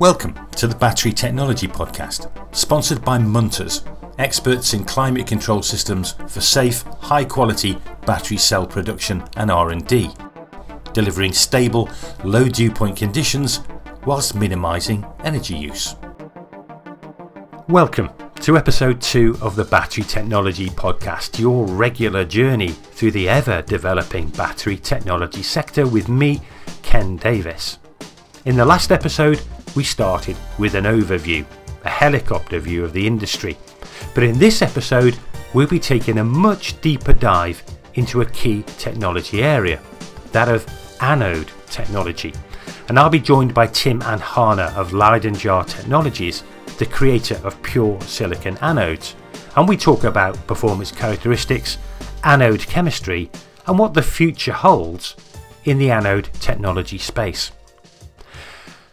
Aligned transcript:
Welcome 0.00 0.48
to 0.52 0.66
the 0.66 0.74
Battery 0.74 1.12
Technology 1.12 1.68
Podcast, 1.68 2.30
sponsored 2.56 3.04
by 3.04 3.18
Munters, 3.18 3.84
experts 4.18 4.72
in 4.72 4.82
climate 4.86 5.26
control 5.26 5.60
systems 5.60 6.12
for 6.26 6.40
safe, 6.40 6.80
high-quality 7.00 7.76
battery 8.06 8.38
cell 8.38 8.66
production 8.66 9.22
and 9.36 9.50
R&D, 9.50 10.08
delivering 10.94 11.34
stable, 11.34 11.90
low 12.24 12.48
dew 12.48 12.70
point 12.70 12.96
conditions 12.96 13.60
whilst 14.06 14.34
minimizing 14.34 15.04
energy 15.22 15.54
use. 15.54 15.96
Welcome 17.68 18.08
to 18.36 18.56
episode 18.56 19.02
2 19.02 19.36
of 19.42 19.54
the 19.54 19.66
Battery 19.66 20.04
Technology 20.04 20.70
Podcast, 20.70 21.38
your 21.38 21.66
regular 21.66 22.24
journey 22.24 22.70
through 22.70 23.10
the 23.10 23.28
ever 23.28 23.60
developing 23.60 24.30
battery 24.30 24.78
technology 24.78 25.42
sector 25.42 25.86
with 25.86 26.08
me, 26.08 26.40
Ken 26.80 27.16
Davis. 27.16 27.76
In 28.46 28.56
the 28.56 28.64
last 28.64 28.90
episode, 28.90 29.42
we 29.74 29.84
started 29.84 30.36
with 30.58 30.74
an 30.74 30.84
overview, 30.84 31.44
a 31.84 31.88
helicopter 31.88 32.58
view 32.58 32.84
of 32.84 32.92
the 32.92 33.06
industry. 33.06 33.56
But 34.14 34.24
in 34.24 34.38
this 34.38 34.62
episode, 34.62 35.18
we'll 35.54 35.68
be 35.68 35.78
taking 35.78 36.18
a 36.18 36.24
much 36.24 36.80
deeper 36.80 37.12
dive 37.12 37.62
into 37.94 38.20
a 38.20 38.26
key 38.26 38.64
technology 38.78 39.42
area, 39.42 39.80
that 40.32 40.48
of 40.48 40.66
anode 41.00 41.50
technology. 41.66 42.32
And 42.88 42.98
I'll 42.98 43.10
be 43.10 43.20
joined 43.20 43.54
by 43.54 43.68
Tim 43.68 44.00
Aanhane 44.00 44.74
of 44.74 44.92
Leyden 44.92 45.34
Jar 45.34 45.64
Technologies, 45.64 46.42
the 46.78 46.86
creator 46.86 47.40
of 47.44 47.60
pure 47.62 48.00
silicon 48.02 48.56
anodes. 48.56 49.14
And 49.56 49.68
we 49.68 49.76
talk 49.76 50.04
about 50.04 50.46
performance 50.46 50.90
characteristics, 50.90 51.78
anode 52.24 52.66
chemistry, 52.66 53.30
and 53.66 53.78
what 53.78 53.94
the 53.94 54.02
future 54.02 54.52
holds 54.52 55.16
in 55.64 55.78
the 55.78 55.90
anode 55.90 56.30
technology 56.40 56.98
space. 56.98 57.52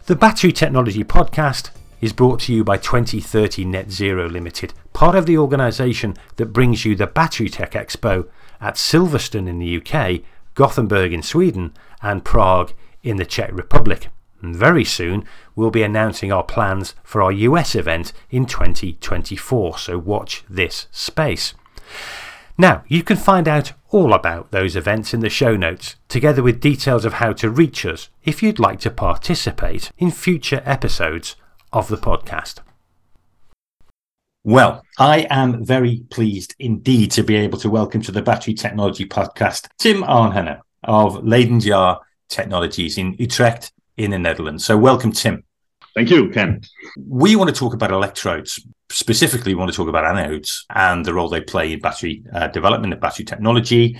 The 0.08 0.16
Battery 0.16 0.52
Technology 0.52 1.04
Podcast 1.04 1.68
is 2.00 2.14
brought 2.14 2.40
to 2.40 2.54
you 2.54 2.64
by 2.64 2.78
2030 2.78 3.66
Net 3.66 3.90
Zero 3.90 4.26
Limited, 4.26 4.72
part 4.94 5.14
of 5.14 5.26
the 5.26 5.36
organisation 5.36 6.16
that 6.36 6.46
brings 6.46 6.86
you 6.86 6.96
the 6.96 7.06
Battery 7.06 7.50
Tech 7.50 7.72
Expo 7.72 8.26
at 8.58 8.76
Silverstone 8.76 9.46
in 9.46 9.58
the 9.58 9.76
UK, 9.76 10.22
Gothenburg 10.54 11.12
in 11.12 11.22
Sweden, 11.22 11.74
and 12.00 12.24
Prague 12.24 12.72
in 13.02 13.18
the 13.18 13.26
Czech 13.26 13.50
Republic. 13.52 14.08
And 14.40 14.56
very 14.56 14.82
soon, 14.82 15.26
we'll 15.54 15.70
be 15.70 15.82
announcing 15.82 16.32
our 16.32 16.42
plans 16.42 16.94
for 17.04 17.20
our 17.20 17.30
US 17.30 17.74
event 17.74 18.14
in 18.30 18.46
2024, 18.46 19.76
so 19.76 19.98
watch 19.98 20.42
this 20.48 20.86
space. 20.90 21.52
Now, 22.56 22.82
you 22.88 23.02
can 23.02 23.18
find 23.18 23.46
out 23.46 23.74
all 23.90 24.12
about 24.12 24.50
those 24.50 24.76
events 24.76 25.14
in 25.14 25.20
the 25.20 25.30
show 25.30 25.56
notes, 25.56 25.96
together 26.08 26.42
with 26.42 26.60
details 26.60 27.04
of 27.04 27.14
how 27.14 27.32
to 27.32 27.50
reach 27.50 27.86
us 27.86 28.10
if 28.24 28.42
you'd 28.42 28.58
like 28.58 28.80
to 28.80 28.90
participate 28.90 29.90
in 29.98 30.10
future 30.10 30.62
episodes 30.64 31.36
of 31.72 31.88
the 31.88 31.96
podcast. 31.96 32.60
Well, 34.44 34.82
I 34.98 35.26
am 35.30 35.64
very 35.64 36.04
pleased 36.10 36.54
indeed 36.58 37.10
to 37.12 37.22
be 37.22 37.36
able 37.36 37.58
to 37.58 37.70
welcome 37.70 38.02
to 38.02 38.12
the 38.12 38.22
Battery 38.22 38.54
Technology 38.54 39.04
Podcast 39.04 39.68
Tim 39.78 40.02
Aanhane 40.02 40.60
of 40.84 41.24
Leyden 41.24 41.60
Jar 41.60 42.00
Technologies 42.28 42.98
in 42.98 43.14
Utrecht 43.18 43.72
in 43.96 44.10
the 44.10 44.18
Netherlands. 44.18 44.64
So, 44.64 44.78
welcome, 44.78 45.12
Tim. 45.12 45.44
Thank 45.94 46.10
you, 46.10 46.30
Ken. 46.30 46.62
We 47.08 47.36
want 47.36 47.48
to 47.50 47.56
talk 47.56 47.74
about 47.74 47.90
electrodes. 47.90 48.64
Specifically, 48.90 49.54
we 49.54 49.58
want 49.58 49.70
to 49.70 49.76
talk 49.76 49.88
about 49.88 50.04
anodes 50.04 50.60
and 50.70 51.04
the 51.04 51.12
role 51.12 51.28
they 51.28 51.40
play 51.40 51.72
in 51.72 51.80
battery 51.80 52.22
uh, 52.32 52.48
development 52.48 52.92
and 52.92 53.02
battery 53.02 53.24
technology. 53.24 53.98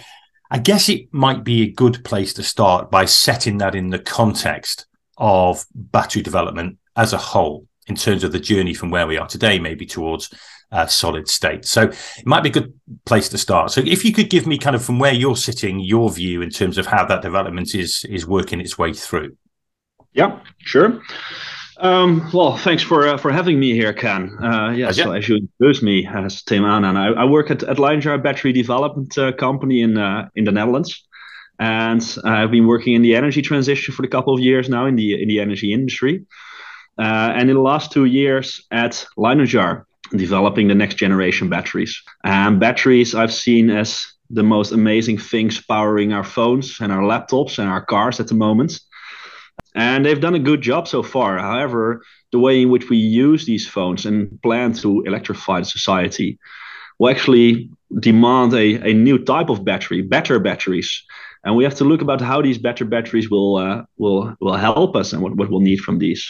I 0.51 0.59
guess 0.59 0.89
it 0.89 1.13
might 1.13 1.45
be 1.45 1.63
a 1.63 1.71
good 1.71 2.05
place 2.05 2.33
to 2.35 2.43
start 2.43 2.91
by 2.91 3.05
setting 3.05 3.59
that 3.59 3.75
in 3.75 3.91
the 3.91 3.99
context 3.99 4.87
of 5.19 5.65
battery 5.75 6.23
development 6.23 6.79
as 6.97 7.13
a 7.13 7.19
whole, 7.19 7.67
in 7.87 7.97
terms 7.97 8.25
of 8.25 8.33
the 8.33 8.39
journey 8.39 8.75
from 8.75 8.91
where 8.91 9.07
we 9.07 9.19
are 9.19 9.27
today, 9.27 9.59
maybe 9.59 9.85
towards 9.85 10.33
uh, 10.71 10.87
solid 10.87 11.29
state. 11.29 11.65
So 11.65 11.83
it 11.83 12.27
might 12.27 12.43
be 12.43 12.51
a 12.51 12.53
good 12.53 12.73
place 13.05 13.29
to 13.31 13.39
start. 13.39 13.71
So 13.71 13.83
if 13.85 14.05
you 14.05 14.13
could 14.13 14.31
give 14.31 14.47
me 14.47 14.59
kind 14.59 14.77
of 14.77 14.85
from 14.85 14.99
where 14.99 15.13
you're 15.13 15.37
sitting, 15.37 15.81
your 15.81 16.11
view 16.11 16.43
in 16.43 16.51
terms 16.51 16.79
of 16.79 16.87
how 16.87 17.05
that 17.07 17.23
development 17.23 17.75
is 17.75 18.05
is 18.09 18.27
working 18.27 18.61
its 18.61 18.79
way 18.79 18.93
through. 18.93 19.37
Yeah, 20.13 20.41
sure. 20.59 21.03
Um, 21.81 22.29
well, 22.33 22.57
thanks 22.57 22.83
for 22.83 23.07
uh, 23.07 23.17
for 23.19 23.31
having 23.31 23.61
me 23.61 23.73
here, 23.73 23.93
Ken. 23.93 24.37
Uh, 24.43 24.71
yeah, 24.71 24.91
so 24.91 25.13
as 25.13 25.29
you 25.29 25.37
introduced 25.37 25.83
me 25.83 26.07
as 26.07 26.43
Tim 26.43 26.65
Aanhane, 26.65 26.97
I, 26.97 27.23
I 27.23 27.25
work 27.25 27.53
at, 27.53 27.63
at 27.63 28.23
Battery 28.23 28.53
Development 28.53 29.17
uh, 29.17 29.33
Company 29.33 29.83
in 29.83 29.97
uh, 29.97 30.29
in 30.35 30.45
the 30.45 30.51
Netherlands, 30.51 31.07
and 31.61 32.03
I've 32.25 32.51
been 32.51 32.67
working 32.67 32.95
in 32.95 33.03
the 33.03 33.15
energy 33.15 33.43
transition 33.43 33.95
for 33.95 34.05
a 34.05 34.09
couple 34.09 34.35
of 34.35 34.41
years 34.41 34.69
now 34.69 34.87
in 34.87 34.97
the 34.97 35.23
in 35.23 35.29
the 35.29 35.39
energy 35.39 35.73
industry, 35.73 36.27
uh, 36.99 37.33
and 37.37 37.49
in 37.49 37.55
the 37.55 37.63
last 37.63 37.93
two 37.93 38.07
years 38.07 38.67
at 38.73 39.07
Leyden 39.17 39.47
developing 40.17 40.67
the 40.67 40.75
next 40.75 40.97
generation 40.97 41.49
batteries. 41.49 42.03
And 42.25 42.59
batteries 42.59 43.15
I've 43.15 43.33
seen 43.33 43.71
as 43.71 44.05
the 44.31 44.43
most 44.43 44.73
amazing 44.73 45.19
things 45.19 45.65
powering 45.65 46.13
our 46.13 46.25
phones 46.25 46.79
and 46.81 46.91
our 46.91 47.03
laptops 47.03 47.59
and 47.59 47.69
our 47.69 47.85
cars 47.85 48.19
at 48.19 48.27
the 48.27 48.35
moment 48.35 48.81
and 49.75 50.05
they've 50.05 50.21
done 50.21 50.35
a 50.35 50.41
good 50.41 50.61
job 50.61 50.89
so 50.89 51.03
far. 51.03 51.39
However, 51.39 52.03
the 52.33 52.39
way 52.39 52.63
in 52.63 52.71
which 52.71 52.89
we 52.89 52.97
use 52.97 53.47
these 53.47 53.67
phones 53.67 54.07
and 54.07 54.41
plan 54.43 54.73
to 54.75 55.03
electrify 55.03 55.61
the 55.61 55.65
society 55.67 56.39
will 56.99 57.11
actually 57.11 57.71
demand 58.01 58.53
a, 58.55 58.91
a 58.91 58.93
new 58.93 59.19
type 59.19 59.51
of 59.51 59.65
battery, 59.65 60.03
better 60.03 60.39
batteries. 60.39 61.03
And 61.45 61.57
we 61.57 61.65
have 61.65 61.77
to 61.77 61.85
look 61.85 62.03
about 62.03 62.21
how 62.21 62.43
these 62.43 62.59
better 62.59 62.85
batteries 62.85 63.31
will 63.31 63.57
uh, 63.57 63.85
will 63.97 64.35
will 64.41 64.57
help 64.57 64.97
us 64.97 65.13
and 65.13 65.23
what, 65.23 65.37
what 65.37 65.51
we'll 65.51 65.61
need 65.61 65.81
from 65.81 65.99
these. 65.99 66.25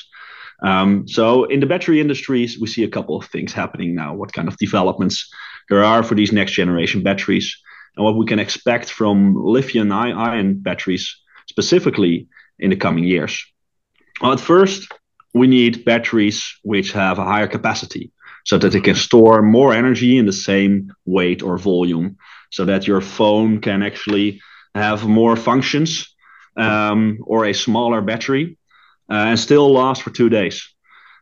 Um, 0.62 1.06
so 1.06 1.44
in 1.44 1.60
the 1.60 1.66
battery 1.66 2.00
industries, 2.00 2.58
we 2.60 2.66
see 2.66 2.84
a 2.84 2.88
couple 2.88 3.16
of 3.16 3.26
things 3.26 3.52
happening 3.52 3.94
now. 3.94 4.14
What 4.14 4.32
kind 4.32 4.48
of 4.48 4.56
developments 4.58 5.28
there 5.68 5.84
are 5.84 6.02
for 6.02 6.14
these 6.14 6.32
next 6.32 6.52
generation 6.52 7.02
batteries, 7.02 7.56
and 7.96 8.04
what 8.04 8.16
we 8.16 8.26
can 8.26 8.38
expect 8.38 8.90
from 8.90 9.34
lithium 9.36 9.90
ion 9.92 10.58
batteries 10.60 11.16
specifically 11.48 12.28
in 12.58 12.70
the 12.70 12.76
coming 12.76 13.04
years. 13.04 13.44
At 14.22 14.40
first, 14.40 14.88
we 15.34 15.46
need 15.46 15.84
batteries 15.84 16.58
which 16.62 16.92
have 16.92 17.18
a 17.18 17.24
higher 17.24 17.46
capacity 17.46 18.10
so 18.44 18.58
that 18.58 18.72
they 18.72 18.80
can 18.80 18.94
store 18.94 19.42
more 19.42 19.74
energy 19.74 20.18
in 20.18 20.26
the 20.26 20.32
same 20.32 20.92
weight 21.04 21.42
or 21.42 21.58
volume 21.58 22.16
so 22.50 22.64
that 22.64 22.86
your 22.86 23.00
phone 23.00 23.60
can 23.60 23.82
actually 23.82 24.40
have 24.74 25.06
more 25.06 25.36
functions 25.36 26.14
um, 26.56 27.18
or 27.22 27.44
a 27.44 27.52
smaller 27.52 28.00
battery 28.00 28.58
uh, 29.10 29.14
and 29.30 29.38
still 29.38 29.72
last 29.72 30.02
for 30.02 30.10
two 30.10 30.28
days. 30.28 30.68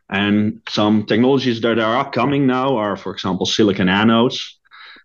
And 0.09 0.61
some 0.69 1.05
technologies 1.05 1.61
that 1.61 1.79
are 1.79 1.97
upcoming 1.97 2.47
now 2.47 2.77
are, 2.77 2.95
for 2.95 3.13
example, 3.13 3.45
silicon 3.45 3.87
anodes, 3.87 4.39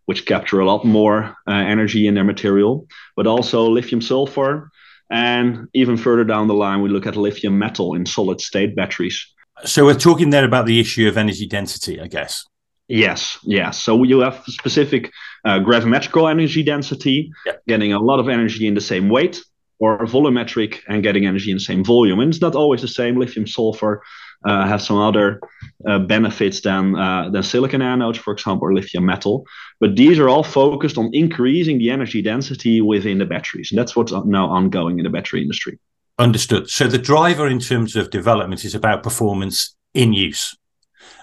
which 0.06 0.26
capture 0.26 0.60
a 0.60 0.66
lot 0.66 0.84
more 0.84 1.36
uh, 1.46 1.50
energy 1.50 2.06
in 2.06 2.14
their 2.14 2.24
material, 2.24 2.86
but 3.16 3.26
also 3.26 3.68
lithium 3.68 4.00
sulfur, 4.00 4.70
and 5.12 5.68
even 5.74 5.96
further 5.96 6.24
down 6.24 6.48
the 6.48 6.54
line, 6.54 6.80
we 6.80 6.88
look 6.88 7.06
at 7.06 7.16
lithium 7.16 7.58
metal 7.58 7.94
in 7.94 8.06
solid 8.06 8.40
state 8.40 8.74
batteries. 8.74 9.24
So 9.64 9.84
we're 9.84 9.94
talking 9.94 10.30
there 10.30 10.44
about 10.44 10.64
the 10.64 10.80
issue 10.80 11.06
of 11.06 11.18
energy 11.18 11.46
density, 11.46 12.00
I 12.00 12.08
guess. 12.08 12.44
Yes, 12.88 13.38
yes. 13.44 13.78
So 13.78 14.02
you 14.02 14.20
have 14.20 14.42
specific 14.46 15.12
uh, 15.44 15.58
gravimetrical 15.58 16.30
energy 16.30 16.62
density, 16.62 17.30
yeah. 17.46 17.52
getting 17.68 17.92
a 17.92 18.00
lot 18.00 18.20
of 18.20 18.28
energy 18.28 18.66
in 18.66 18.74
the 18.74 18.80
same 18.80 19.10
weight, 19.10 19.40
or 19.78 19.98
volumetric 20.06 20.80
and 20.88 21.02
getting 21.02 21.26
energy 21.26 21.50
in 21.50 21.58
the 21.58 21.62
same 21.62 21.84
volume. 21.84 22.18
And 22.20 22.30
it's 22.32 22.40
not 22.40 22.54
always 22.54 22.80
the 22.80 22.88
same. 22.88 23.18
Lithium 23.18 23.46
sulfur 23.46 24.02
uh, 24.44 24.66
have 24.66 24.82
some 24.82 24.98
other 24.98 25.40
uh, 25.88 25.98
benefits 25.98 26.60
than 26.60 26.96
uh, 26.96 27.30
than 27.30 27.42
silicon 27.42 27.80
anodes, 27.80 28.16
for 28.16 28.32
example, 28.32 28.68
or 28.68 28.74
lithium 28.74 29.04
metal. 29.04 29.44
But 29.80 29.96
these 29.96 30.18
are 30.18 30.28
all 30.28 30.44
focused 30.44 30.98
on 30.98 31.10
increasing 31.12 31.78
the 31.78 31.90
energy 31.90 32.22
density 32.22 32.80
within 32.80 33.18
the 33.18 33.26
batteries, 33.26 33.70
and 33.72 33.78
that's 33.78 33.96
what's 33.96 34.12
now 34.12 34.46
ongoing 34.48 34.98
in 34.98 35.04
the 35.04 35.10
battery 35.10 35.42
industry. 35.42 35.78
Understood. 36.18 36.68
So 36.68 36.86
the 36.86 36.98
driver 36.98 37.48
in 37.48 37.58
terms 37.58 37.96
of 37.96 38.10
development 38.10 38.64
is 38.64 38.74
about 38.74 39.02
performance 39.02 39.74
in 39.94 40.12
use. 40.12 40.56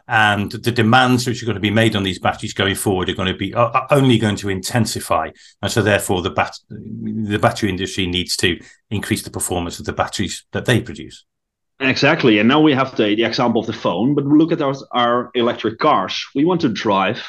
And 0.07 0.51
the 0.51 0.71
demands 0.71 1.27
which 1.27 1.43
are 1.43 1.45
going 1.45 1.53
to 1.53 1.61
be 1.61 1.69
made 1.69 1.95
on 1.95 2.01
these 2.01 2.17
batteries 2.17 2.55
going 2.55 2.73
forward 2.73 3.09
are 3.09 3.13
going 3.13 3.31
to 3.31 3.37
be 3.37 3.53
are 3.53 3.85
only 3.91 4.17
going 4.17 4.37
to 4.37 4.49
intensify, 4.49 5.29
and 5.61 5.71
so 5.71 5.83
therefore 5.83 6.23
the 6.23 6.31
bat- 6.31 6.57
the 6.69 7.37
battery 7.37 7.69
industry 7.69 8.07
needs 8.07 8.35
to 8.37 8.59
increase 8.89 9.21
the 9.21 9.29
performance 9.29 9.77
of 9.77 9.85
the 9.85 9.93
batteries 9.93 10.45
that 10.51 10.65
they 10.65 10.81
produce. 10.81 11.25
Exactly. 11.79 12.39
And 12.39 12.49
now 12.49 12.59
we 12.59 12.73
have 12.73 12.95
the, 12.97 13.15
the 13.15 13.23
example 13.23 13.61
of 13.61 13.67
the 13.67 13.73
phone, 13.73 14.13
but 14.13 14.25
look 14.25 14.51
at 14.51 14.61
our, 14.61 14.73
our 14.91 15.31
electric 15.33 15.79
cars. 15.79 16.25
We 16.35 16.43
want 16.43 16.61
to 16.61 16.69
drive 16.69 17.23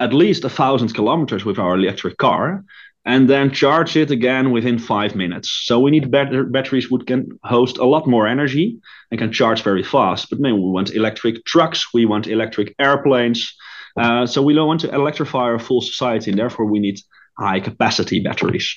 at 0.00 0.14
least 0.14 0.44
a 0.44 0.48
thousand 0.48 0.94
kilometers 0.94 1.44
with 1.44 1.58
our 1.58 1.74
electric 1.76 2.16
car 2.16 2.64
and 3.04 3.28
then 3.28 3.50
charge 3.50 3.96
it 3.96 4.10
again 4.10 4.50
within 4.50 4.78
five 4.78 5.14
minutes. 5.14 5.50
So 5.64 5.78
we 5.78 5.90
need 5.90 6.10
better 6.10 6.44
batteries 6.44 6.90
which 6.90 7.06
can 7.06 7.28
host 7.44 7.76
a 7.78 7.84
lot 7.84 8.06
more 8.06 8.26
energy 8.26 8.78
and 9.10 9.18
can 9.18 9.32
charge 9.32 9.62
very 9.62 9.82
fast. 9.82 10.30
But 10.30 10.40
then 10.40 10.54
we 10.54 10.70
want 10.70 10.94
electric 10.94 11.44
trucks, 11.44 11.92
we 11.92 12.06
want 12.06 12.26
electric 12.28 12.74
airplanes. 12.78 13.54
Uh, 14.00 14.24
so 14.24 14.40
we 14.40 14.54
don't 14.54 14.68
want 14.68 14.80
to 14.80 14.94
electrify 14.94 15.40
our 15.40 15.58
full 15.58 15.82
society, 15.82 16.30
and 16.30 16.38
therefore 16.38 16.64
we 16.64 16.78
need 16.78 16.98
high 17.38 17.60
capacity 17.60 18.20
batteries. 18.20 18.74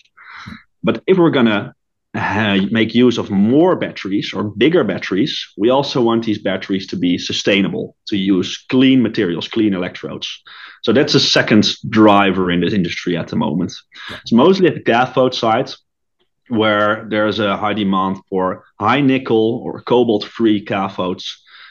But 0.83 1.01
if 1.07 1.17
we're 1.17 1.29
gonna 1.31 1.73
uh, 2.15 2.57
make 2.71 2.95
use 2.95 3.17
of 3.17 3.29
more 3.29 3.75
batteries 3.75 4.33
or 4.33 4.43
bigger 4.43 4.83
batteries, 4.83 5.45
we 5.57 5.69
also 5.69 6.01
want 6.01 6.23
these 6.23 6.41
batteries 6.41 6.87
to 6.87 6.95
be 6.95 7.17
sustainable, 7.17 7.95
to 8.07 8.17
use 8.17 8.65
clean 8.69 9.01
materials, 9.01 9.47
clean 9.47 9.73
electrodes. 9.73 10.27
So 10.83 10.93
that's 10.93 11.15
a 11.15 11.19
second 11.19 11.67
driver 11.89 12.49
in 12.51 12.61
this 12.61 12.73
industry 12.73 13.17
at 13.17 13.27
the 13.27 13.35
moment. 13.35 13.73
It's 14.21 14.31
mostly 14.31 14.67
at 14.67 14.75
the 14.75 14.81
cathode 14.81 15.35
side, 15.35 15.71
where 16.47 17.05
there's 17.09 17.39
a 17.39 17.57
high 17.57 17.73
demand 17.73 18.17
for 18.29 18.63
high 18.79 19.01
nickel 19.01 19.61
or 19.65 19.81
cobalt-free 19.81 20.65
cathodes, 20.65 21.25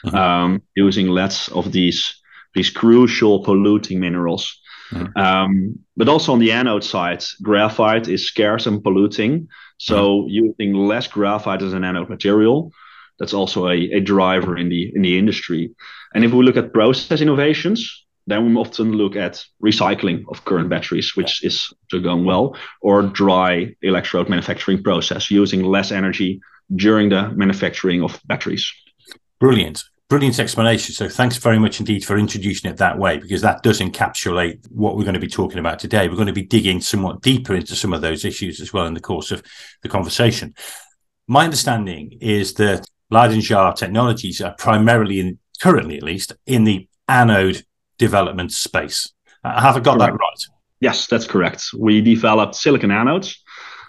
mm-hmm. 0.05 0.15
um, 0.15 0.61
using 0.75 1.07
less 1.07 1.47
of 1.49 1.71
these 1.71 2.21
these 2.53 2.69
crucial 2.69 3.43
polluting 3.43 3.99
minerals. 3.99 4.61
Mm-hmm. 4.91 5.17
Um, 5.17 5.79
but 5.97 6.09
also 6.09 6.33
on 6.33 6.39
the 6.39 6.51
anode 6.51 6.83
side, 6.83 7.23
graphite 7.41 8.07
is 8.07 8.27
scarce 8.27 8.65
and 8.65 8.83
polluting. 8.83 9.47
So 9.77 10.21
mm-hmm. 10.21 10.29
using 10.29 10.73
less 10.73 11.07
graphite 11.07 11.61
as 11.61 11.73
an 11.73 11.83
anode 11.83 12.09
material, 12.09 12.71
that's 13.19 13.33
also 13.33 13.67
a, 13.67 13.75
a 13.91 13.99
driver 13.99 14.57
in 14.57 14.69
the 14.69 14.91
in 14.95 15.01
the 15.01 15.17
industry. 15.17 15.71
And 16.13 16.23
if 16.23 16.31
we 16.31 16.43
look 16.43 16.57
at 16.57 16.73
process 16.73 17.21
innovations, 17.21 18.05
then 18.27 18.45
we 18.45 18.55
often 18.55 18.93
look 18.93 19.15
at 19.15 19.43
recycling 19.63 20.23
of 20.29 20.45
current 20.45 20.69
batteries, 20.69 21.15
which 21.15 21.43
is 21.43 21.71
going 21.91 22.25
well, 22.25 22.55
or 22.81 23.03
dry 23.03 23.75
electrode 23.81 24.29
manufacturing 24.29 24.81
process 24.81 25.29
using 25.29 25.63
less 25.63 25.91
energy 25.91 26.41
during 26.75 27.09
the 27.09 27.29
manufacturing 27.29 28.01
of 28.01 28.19
batteries. 28.25 28.71
Brilliant. 29.39 29.83
Brilliant 30.07 30.39
explanation. 30.39 30.93
So, 30.93 31.09
thanks 31.09 31.37
very 31.37 31.57
much 31.57 31.79
indeed 31.79 32.05
for 32.05 32.15
introducing 32.15 32.69
it 32.69 32.77
that 32.77 32.99
way, 32.99 33.17
because 33.17 33.41
that 33.41 33.63
does 33.63 33.79
encapsulate 33.79 34.69
what 34.69 34.95
we're 34.95 35.03
going 35.03 35.15
to 35.15 35.19
be 35.19 35.27
talking 35.27 35.57
about 35.57 35.79
today. 35.79 36.07
We're 36.07 36.15
going 36.15 36.27
to 36.27 36.33
be 36.33 36.45
digging 36.45 36.79
somewhat 36.79 37.21
deeper 37.21 37.55
into 37.55 37.75
some 37.75 37.91
of 37.91 38.01
those 38.01 38.23
issues 38.23 38.61
as 38.61 38.71
well 38.71 38.85
in 38.85 38.93
the 38.93 38.99
course 38.99 39.31
of 39.31 39.41
the 39.81 39.89
conversation. 39.89 40.53
My 41.27 41.43
understanding 41.43 42.19
is 42.21 42.53
that 42.55 42.87
LeydenJar 43.11 43.75
technologies 43.75 44.41
are 44.41 44.53
primarily, 44.59 45.19
in, 45.19 45.39
currently 45.59 45.97
at 45.97 46.03
least, 46.03 46.33
in 46.45 46.65
the 46.65 46.87
anode 47.07 47.63
development 47.97 48.51
space. 48.51 49.11
Uh, 49.43 49.59
have 49.59 49.75
I 49.75 49.79
got 49.79 49.97
correct. 49.97 50.13
that 50.13 50.19
right? 50.19 50.57
Yes, 50.81 51.07
that's 51.07 51.25
correct. 51.25 51.69
We 51.75 52.01
developed 52.01 52.53
silicon 52.55 52.91
anodes 52.91 53.37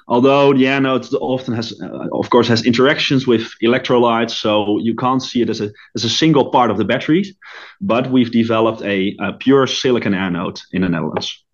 although 0.09 0.53
the 0.53 0.69
anode 0.69 1.07
often 1.15 1.55
has, 1.55 1.79
uh, 1.81 2.09
of 2.13 2.31
course, 2.31 2.49
has 2.49 2.65
interactions 2.65 3.27
with 3.27 3.53
electrolytes, 3.63 4.33
so 4.33 4.79
you 4.79 4.95
can't 4.95 5.23
see 5.23 5.43
it 5.43 5.51
as 5.51 5.61
a 5.61 5.71
as 5.95 6.05
a 6.05 6.11
single 6.11 6.51
part 6.51 6.71
of 6.71 6.79
the 6.79 6.85
battery. 6.85 7.37
But 7.81 8.11
we've 8.11 8.31
developed 8.31 8.83
a, 8.83 9.17
a 9.21 9.33
pure 9.35 9.67
silicon 9.67 10.15
anode 10.15 10.61
in 10.73 10.83
the 10.83 10.89
Netherlands. 10.89 11.45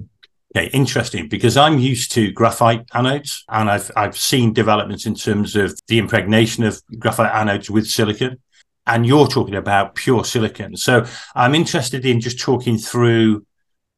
Okay, 0.54 0.68
interesting 0.74 1.28
because 1.28 1.56
I'm 1.56 1.78
used 1.78 2.12
to 2.12 2.30
graphite 2.30 2.86
anodes 2.88 3.42
and 3.48 3.70
I've 3.70 3.90
I've 3.96 4.18
seen 4.18 4.52
developments 4.52 5.06
in 5.06 5.14
terms 5.14 5.56
of 5.56 5.78
the 5.88 5.98
impregnation 5.98 6.64
of 6.64 6.82
graphite 6.98 7.32
anodes 7.32 7.70
with 7.70 7.86
silicon. 7.86 8.38
And 8.84 9.06
you're 9.06 9.28
talking 9.28 9.54
about 9.54 9.94
pure 9.94 10.24
silicon. 10.24 10.76
So 10.76 11.06
I'm 11.36 11.54
interested 11.54 12.04
in 12.04 12.20
just 12.20 12.40
talking 12.40 12.78
through 12.78 13.46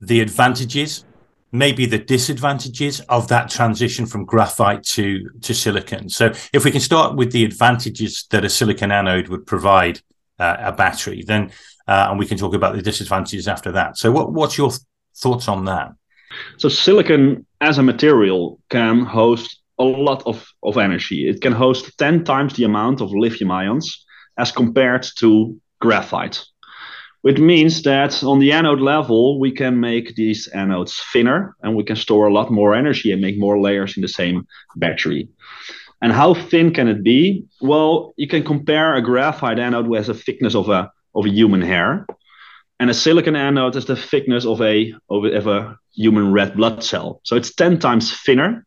the 0.01 0.21
advantages 0.21 1.06
maybe 1.55 1.87
the 1.87 1.99
disadvantages 1.99 3.01
of 3.03 3.29
that 3.29 3.49
transition 3.49 4.05
from 4.06 4.25
graphite 4.25 4.83
to 4.83 5.31
to 5.41 5.55
silicon. 5.55 6.09
So 6.09 6.33
if 6.53 6.65
we 6.65 6.71
can 6.73 6.81
start 6.81 7.17
with 7.17 7.31
the 7.31 7.45
advantages 7.45 8.27
that 8.31 8.45
a 8.45 8.51
silicon 8.51 8.91
anode 8.91 9.29
would 9.29 9.47
provide 9.47 10.01
uh, 10.39 10.56
a 10.59 10.73
battery, 10.73 11.23
then 11.27 11.53
uh, 11.87 12.09
and 12.11 12.19
we 12.19 12.27
can 12.27 12.37
talk 12.37 12.55
about 12.55 12.75
the 12.75 12.83
disadvantages 12.83 13.47
after 13.47 13.71
that. 13.73 13.97
So 13.97 14.11
what 14.11 14.33
what's 14.33 14.59
your 14.59 14.71
th- 14.71 14.81
thoughts 15.17 15.49
on 15.49 15.65
that? 15.67 15.93
So 16.59 16.69
silicon 16.69 17.47
as 17.61 17.79
a 17.79 17.83
material 17.83 18.59
can 18.69 19.05
host 19.05 19.61
a 19.79 19.85
lot 19.85 20.23
of, 20.27 20.47
of 20.62 20.77
energy. 20.77 21.29
It 21.29 21.41
can 21.41 21.53
host 21.53 21.97
10 21.99 22.25
times 22.25 22.55
the 22.55 22.65
amount 22.65 23.01
of 23.01 23.12
lithium 23.12 23.51
ions 23.51 24.05
as 24.39 24.53
compared 24.53 25.06
to 25.19 25.61
graphite 25.81 26.45
which 27.25 27.38
means 27.38 27.81
that 27.85 28.23
on 28.23 28.38
the 28.38 28.53
anode 28.53 28.82
level, 28.82 29.41
we 29.41 29.50
can 29.50 29.81
make 29.81 30.15
these 30.15 30.47
anodes 30.55 31.00
thinner 31.11 31.56
and 31.62 31.75
we 31.75 31.82
can 31.82 31.97
store 31.97 32.26
a 32.26 32.32
lot 32.32 32.50
more 32.50 32.75
energy 32.75 33.12
and 33.12 33.23
make 33.23 33.38
more 33.38 33.59
layers 33.59 33.97
in 33.97 34.03
the 34.03 34.09
same 34.09 34.47
battery. 34.76 35.26
And 36.03 36.12
how 36.12 36.35
thin 36.35 36.75
can 36.75 36.87
it 36.87 37.03
be? 37.03 37.47
Well, 37.62 38.12
you 38.19 38.29
can 38.29 38.44
compare 38.44 38.94
a 38.94 39.00
graphite 39.00 39.59
anode 39.59 39.87
with 39.87 40.11
a 40.11 40.12
thickness 40.12 40.55
of 40.55 40.69
a, 40.69 40.93
of 41.15 41.25
a 41.25 41.31
human 41.31 41.62
hair, 41.62 42.06
and 42.79 42.91
a 42.91 42.94
silicon 42.94 43.37
anode 43.37 43.77
is 43.77 43.87
the 43.87 43.97
thickness 43.97 44.44
of 44.44 44.61
a, 44.61 44.93
of 45.09 45.25
a, 45.25 45.35
of 45.35 45.47
a 45.47 45.79
human 45.94 46.31
red 46.31 46.55
blood 46.55 46.85
cell. 46.85 47.23
So 47.25 47.37
it's 47.37 47.55
10 47.55 47.79
times 47.79 48.15
thinner 48.20 48.67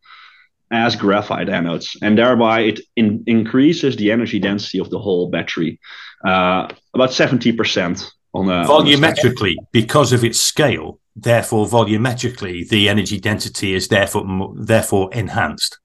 as 0.72 0.96
graphite 0.96 1.46
anodes, 1.46 1.96
and 2.02 2.18
thereby 2.18 2.62
it 2.62 2.80
in, 2.96 3.22
increases 3.28 3.94
the 3.94 4.10
energy 4.10 4.40
density 4.40 4.80
of 4.80 4.90
the 4.90 4.98
whole 4.98 5.30
battery 5.30 5.78
uh, 6.26 6.66
about 6.92 7.10
70% 7.10 8.10
on 8.34 8.48
a 8.48 8.66
volumetrically 8.66 9.56
on 9.58 9.66
because 9.72 10.12
of 10.12 10.24
its 10.24 10.40
scale. 10.40 11.00
Therefore, 11.16 11.66
volumetrically, 11.66 12.68
the 12.68 12.88
energy 12.88 13.18
density 13.18 13.74
is 13.74 13.88
therefore 13.88 14.54
therefore 14.56 15.10
enhanced. 15.12 15.78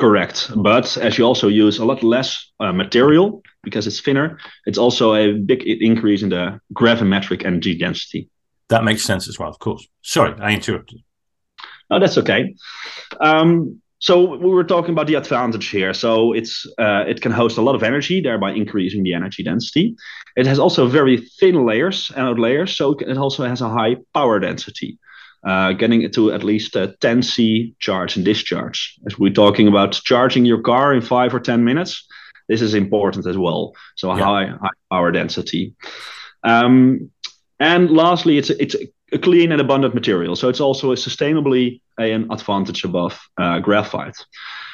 Correct, 0.00 0.50
but 0.56 0.96
as 0.96 1.18
you 1.18 1.24
also 1.24 1.48
use 1.48 1.78
a 1.78 1.84
lot 1.84 2.02
less 2.02 2.50
uh, 2.58 2.72
material 2.72 3.42
because 3.62 3.86
it's 3.86 4.00
thinner, 4.00 4.38
it's 4.66 4.78
also 4.78 5.14
a 5.14 5.32
big 5.32 5.62
increase 5.62 6.22
in 6.22 6.30
the 6.30 6.60
gravimetric 6.72 7.44
energy 7.44 7.76
density. 7.76 8.28
That 8.68 8.84
makes 8.84 9.04
sense 9.04 9.28
as 9.28 9.38
well, 9.38 9.48
of 9.50 9.58
course. 9.58 9.86
Sorry, 10.02 10.34
I 10.40 10.52
interrupted. 10.52 11.00
No, 11.90 12.00
that's 12.00 12.18
okay. 12.18 12.54
Um, 13.20 13.82
so 13.98 14.36
we 14.36 14.50
were 14.50 14.64
talking 14.64 14.90
about 14.90 15.06
the 15.06 15.14
advantage 15.14 15.70
here. 15.70 15.94
So 15.94 16.32
it's 16.32 16.66
uh, 16.78 17.04
it 17.06 17.20
can 17.20 17.32
host 17.32 17.58
a 17.58 17.62
lot 17.62 17.74
of 17.74 17.82
energy, 17.82 18.20
thereby 18.20 18.52
increasing 18.52 19.02
the 19.02 19.14
energy 19.14 19.42
density. 19.42 19.96
It 20.36 20.46
has 20.46 20.58
also 20.58 20.86
very 20.86 21.18
thin 21.40 21.64
layers, 21.64 22.10
anode 22.16 22.38
layers, 22.38 22.76
so 22.76 22.92
it 22.92 23.16
also 23.16 23.44
has 23.44 23.60
a 23.60 23.68
high 23.68 23.96
power 24.12 24.40
density, 24.40 24.98
uh, 25.46 25.72
getting 25.72 26.02
it 26.02 26.12
to 26.14 26.32
at 26.32 26.44
least 26.44 26.76
a 26.76 26.94
10 27.00 27.22
C 27.22 27.74
charge 27.78 28.16
and 28.16 28.24
discharge. 28.24 28.94
As 29.06 29.18
we're 29.18 29.32
talking 29.32 29.68
about 29.68 29.92
charging 29.92 30.44
your 30.44 30.60
car 30.60 30.92
in 30.92 31.00
five 31.00 31.34
or 31.34 31.40
10 31.40 31.64
minutes, 31.64 32.06
this 32.48 32.60
is 32.60 32.74
important 32.74 33.26
as 33.26 33.38
well. 33.38 33.72
So 33.96 34.14
yeah. 34.14 34.24
high, 34.24 34.46
high 34.46 34.68
power 34.90 35.12
density. 35.12 35.74
Um, 36.42 37.10
and 37.60 37.90
lastly, 37.90 38.38
it's 38.38 38.50
it's 38.50 38.76
a 39.14 39.18
clean 39.18 39.52
and 39.52 39.60
abundant 39.60 39.94
material. 39.94 40.36
So 40.36 40.48
it's 40.48 40.60
also 40.60 40.92
a 40.92 40.96
sustainably 40.96 41.80
an 41.98 42.30
advantage 42.30 42.84
above 42.84 43.18
uh, 43.38 43.60
graphite. 43.60 44.16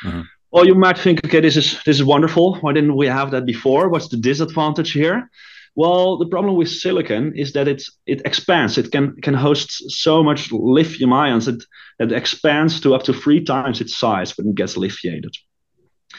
Mm-hmm. 0.04 0.22
Well, 0.50 0.66
you 0.66 0.74
might 0.74 0.98
think, 0.98 1.24
okay, 1.24 1.40
this 1.40 1.56
is 1.56 1.80
this 1.84 1.96
is 1.96 2.04
wonderful. 2.04 2.56
Why 2.60 2.72
didn't 2.72 2.96
we 2.96 3.06
have 3.06 3.30
that 3.30 3.46
before? 3.46 3.88
What's 3.88 4.08
the 4.08 4.16
disadvantage 4.16 4.92
here? 4.92 5.30
Well, 5.76 6.18
the 6.18 6.26
problem 6.26 6.56
with 6.56 6.68
silicon 6.68 7.32
is 7.36 7.52
that 7.52 7.68
it 7.68 7.84
it 8.06 8.22
expands. 8.24 8.76
It 8.76 8.90
can 8.90 9.14
can 9.20 9.34
host 9.34 9.70
so 9.90 10.22
much 10.22 10.50
lithium 10.50 11.12
ions 11.12 11.46
that 11.46 11.64
it 12.00 12.12
expands 12.12 12.80
to 12.80 12.94
up 12.94 13.04
to 13.04 13.12
three 13.12 13.44
times 13.44 13.80
its 13.80 13.96
size 13.96 14.36
when 14.36 14.48
it 14.48 14.56
gets 14.56 14.76
lithiated. 14.76 15.34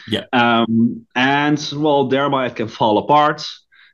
Yeah. 0.08 0.24
Um, 0.32 1.06
and 1.14 1.72
well, 1.76 2.08
thereby 2.08 2.46
it 2.46 2.56
can 2.56 2.68
fall 2.68 2.98
apart. 2.98 3.46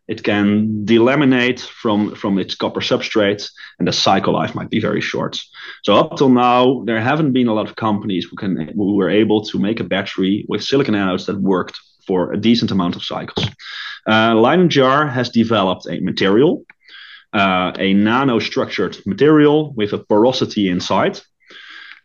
It 0.08 0.22
can 0.24 0.84
delaminate 0.86 1.60
from, 1.60 2.14
from 2.14 2.38
its 2.38 2.54
copper 2.54 2.80
substrate, 2.80 3.46
and 3.78 3.86
the 3.86 3.92
cycle 3.92 4.32
life 4.32 4.54
might 4.54 4.70
be 4.70 4.80
very 4.80 5.02
short. 5.02 5.38
So 5.84 5.94
up 5.94 6.16
till 6.16 6.30
now, 6.30 6.82
there 6.86 7.00
haven't 7.00 7.32
been 7.32 7.48
a 7.48 7.54
lot 7.54 7.68
of 7.68 7.76
companies 7.76 8.26
who 8.28 8.36
can 8.36 8.72
who 8.74 8.96
were 8.96 9.10
able 9.10 9.44
to 9.44 9.58
make 9.58 9.80
a 9.80 9.84
battery 9.84 10.46
with 10.48 10.64
silicon 10.64 10.94
anodes 10.94 11.26
that 11.26 11.40
worked 11.40 11.78
for 12.06 12.32
a 12.32 12.40
decent 12.40 12.70
amount 12.70 12.96
of 12.96 13.04
cycles. 13.04 13.46
Uh, 14.06 14.32
LeydenJar 14.34 15.12
has 15.12 15.28
developed 15.28 15.86
a 15.86 16.00
material, 16.00 16.64
uh, 17.34 17.72
a 17.78 17.92
nano-structured 17.92 18.96
material 19.04 19.74
with 19.74 19.92
a 19.92 19.98
porosity 19.98 20.70
inside, 20.70 21.20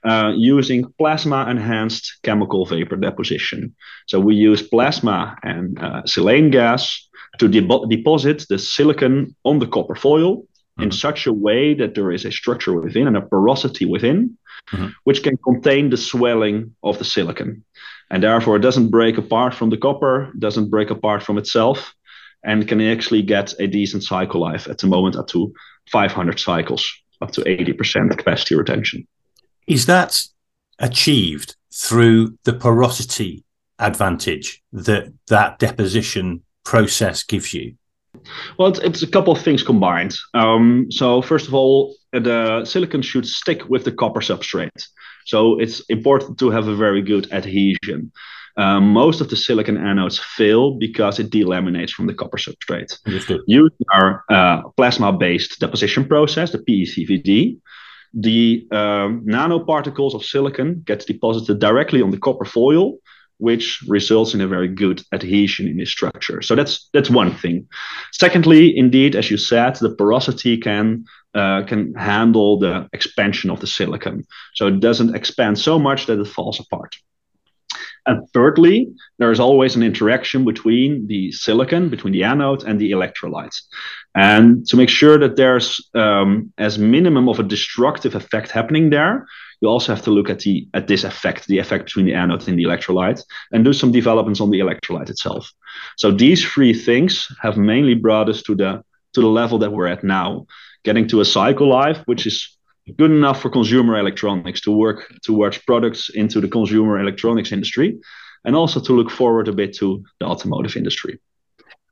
uh, 0.03 0.33
using 0.36 0.93
plasma 0.98 1.50
enhanced 1.50 2.17
chemical 2.24 2.65
vapor 2.65 2.98
deposition. 2.98 3.74
So 4.07 4.19
we 4.19 4.36
use 4.36 4.62
plasma 4.62 5.38
and 5.41 5.79
uh, 5.79 6.01
silane 6.03 6.51
gas 6.51 7.07
to 7.39 7.47
de- 7.47 7.87
deposit 7.87 8.45
the 8.49 8.59
silicon 8.59 9.35
on 9.43 9.59
the 9.59 9.67
copper 9.67 9.95
foil 9.95 10.37
mm-hmm. 10.37 10.83
in 10.83 10.91
such 10.91 11.27
a 11.27 11.33
way 11.33 11.73
that 11.73 11.95
there 11.95 12.11
is 12.11 12.25
a 12.25 12.31
structure 12.31 12.79
within 12.79 13.07
and 13.07 13.17
a 13.17 13.21
porosity 13.21 13.85
within, 13.85 14.37
mm-hmm. 14.71 14.87
which 15.03 15.23
can 15.23 15.37
contain 15.37 15.89
the 15.89 15.97
swelling 15.97 16.75
of 16.83 16.97
the 16.97 17.05
silicon. 17.05 17.63
And 18.09 18.21
therefore, 18.21 18.57
it 18.57 18.61
doesn't 18.61 18.89
break 18.89 19.17
apart 19.17 19.55
from 19.55 19.69
the 19.69 19.77
copper, 19.77 20.31
doesn't 20.37 20.69
break 20.69 20.89
apart 20.91 21.23
from 21.23 21.37
itself, 21.37 21.93
and 22.43 22.67
can 22.67 22.81
actually 22.81 23.21
get 23.21 23.53
a 23.59 23.67
decent 23.67 24.03
cycle 24.03 24.41
life 24.41 24.67
at 24.67 24.77
the 24.77 24.87
moment 24.87 25.15
up 25.15 25.27
to 25.29 25.53
500 25.91 26.39
cycles, 26.39 26.91
up 27.21 27.31
to 27.31 27.41
80% 27.41 28.15
capacity 28.17 28.55
retention. 28.55 29.07
Is 29.67 29.85
that 29.85 30.21
achieved 30.79 31.55
through 31.73 32.37
the 32.43 32.53
porosity 32.53 33.43
advantage 33.79 34.61
that 34.71 35.11
that 35.27 35.59
deposition 35.59 36.43
process 36.63 37.24
gives 37.24 37.53
you? 37.53 37.75
Well, 38.58 38.70
it's, 38.70 38.79
it's 38.79 39.01
a 39.03 39.08
couple 39.08 39.34
of 39.34 39.41
things 39.41 39.63
combined. 39.63 40.15
Um, 40.34 40.88
so 40.89 41.22
first 41.22 41.48
of 41.48 41.53
all, 41.53 41.96
the 42.12 42.63
silicon 42.65 43.01
should 43.01 43.27
stick 43.27 43.67
with 43.70 43.84
the 43.84 43.91
copper 43.91 44.22
substrate. 44.22 44.88
So 45.25 45.60
it's 45.60 45.82
important 45.89 46.38
to 46.39 46.51
have 46.51 46.67
a 46.67 46.75
very 46.75 47.01
good 47.01 47.32
adhesion. 47.32 48.12
uh, 48.58 48.79
most 48.79 49.22
of 49.22 49.29
the 49.29 49.36
silicon 49.36 49.77
anodes 49.77 50.20
fail 50.20 50.75
because 50.75 51.20
it 51.20 51.29
delaminates 51.29 51.91
from 51.91 52.08
the 52.08 52.13
copper 52.13 52.38
substrate. 52.38 52.98
Understood. 53.05 53.41
Using 53.48 53.86
our 53.91 54.24
uh, 54.29 54.62
plasma-based 54.77 55.60
deposition 55.60 56.08
process, 56.08 56.51
the 56.51 56.60
PECVD, 56.60 57.58
the 58.13 58.67
um, 58.72 59.25
nanoparticles 59.25 60.13
of 60.13 60.24
silicon 60.24 60.84
gets 60.86 61.05
deposited 61.05 61.58
directly 61.60 62.01
on 62.01 62.12
the 62.12 62.20
copper 62.20 62.46
foil, 62.46 62.98
which 63.37 63.83
results 63.87 64.33
in 64.33 64.41
a 64.41 64.47
very 64.47 64.67
good 64.67 65.01
adhesion 65.11 65.67
in 65.67 65.77
this 65.77 65.89
structure. 65.89 66.41
So 66.41 66.55
that's 66.55 66.89
that's 66.93 67.09
one 67.09 67.33
thing. 67.35 67.67
Secondly, 68.11 68.77
indeed, 68.77 69.15
as 69.15 69.29
you 69.29 69.37
said, 69.37 69.75
the 69.75 69.95
porosity 69.95 70.57
can 70.57 71.05
uh, 71.33 71.63
can 71.63 71.93
handle 71.95 72.59
the 72.59 72.87
expansion 72.93 73.49
of 73.49 73.59
the 73.59 73.67
silicon, 73.67 74.23
so 74.53 74.67
it 74.67 74.79
doesn't 74.79 75.15
expand 75.15 75.57
so 75.57 75.79
much 75.79 76.05
that 76.05 76.19
it 76.19 76.27
falls 76.27 76.59
apart. 76.59 76.95
And 78.05 78.27
thirdly, 78.33 78.89
there 79.17 79.31
is 79.31 79.39
always 79.39 79.75
an 79.75 79.83
interaction 79.83 80.43
between 80.43 81.07
the 81.07 81.31
silicon, 81.31 81.89
between 81.89 82.12
the 82.12 82.24
anode 82.24 82.63
and 82.63 82.79
the 82.79 82.91
electrolytes. 82.91 83.62
And 84.13 84.67
to 84.67 84.75
make 84.75 84.89
sure 84.89 85.17
that 85.17 85.38
there's 85.38 85.89
um, 85.95 86.51
as 86.57 86.77
minimum 86.77 87.29
of 87.29 87.39
a 87.39 87.43
destructive 87.43 88.15
effect 88.15 88.51
happening 88.51 88.89
there, 88.89 89.25
you 89.62 89.69
also 89.69 89.95
have 89.95 90.03
to 90.03 90.12
look 90.12 90.29
at 90.29 90.39
the 90.39 90.67
at 90.74 90.88
this 90.88 91.05
effect, 91.05 91.48
the 91.48 91.60
effect 91.60 91.86
between 91.86 92.05
the 92.05 92.13
anode 92.13 92.48
and 92.50 92.60
the 92.60 92.65
electrolyte, 92.65 93.24
and 93.53 93.63
do 93.63 93.72
some 93.72 93.93
developments 93.93 94.41
on 94.41 94.50
the 94.50 94.60
electrolyte 94.60 95.10
itself. 95.10 95.50
So 95.98 96.12
these 96.12 96.43
three 96.45 96.74
things 96.74 97.27
have 97.41 97.55
mainly 97.55 97.95
brought 97.95 98.29
us 98.29 98.41
to 98.43 98.55
the 98.55 98.83
to 99.13 99.22
the 99.22 99.27
level 99.27 99.60
that 99.60 99.72
we're 99.72 99.88
at 99.88 100.03
now, 100.03 100.48
getting 100.83 101.07
to 101.07 101.22
a 101.22 101.25
cycle 101.25 101.69
life 101.69 102.01
which 102.05 102.27
is 102.27 102.57
good 102.97 103.11
enough 103.11 103.41
for 103.41 103.49
consumer 103.49 103.97
electronics 103.97 104.61
to 104.61 104.71
work 104.71 105.13
towards 105.23 105.57
products 105.57 106.09
into 106.09 106.41
the 106.41 106.47
consumer 106.47 106.99
electronics 106.99 107.51
industry, 107.51 107.97
and 108.45 108.55
also 108.55 108.79
to 108.81 108.93
look 108.93 109.09
forward 109.09 109.47
a 109.47 109.53
bit 109.53 109.73
to 109.75 110.03
the 110.19 110.25
automotive 110.25 110.75
industry. 110.75 111.19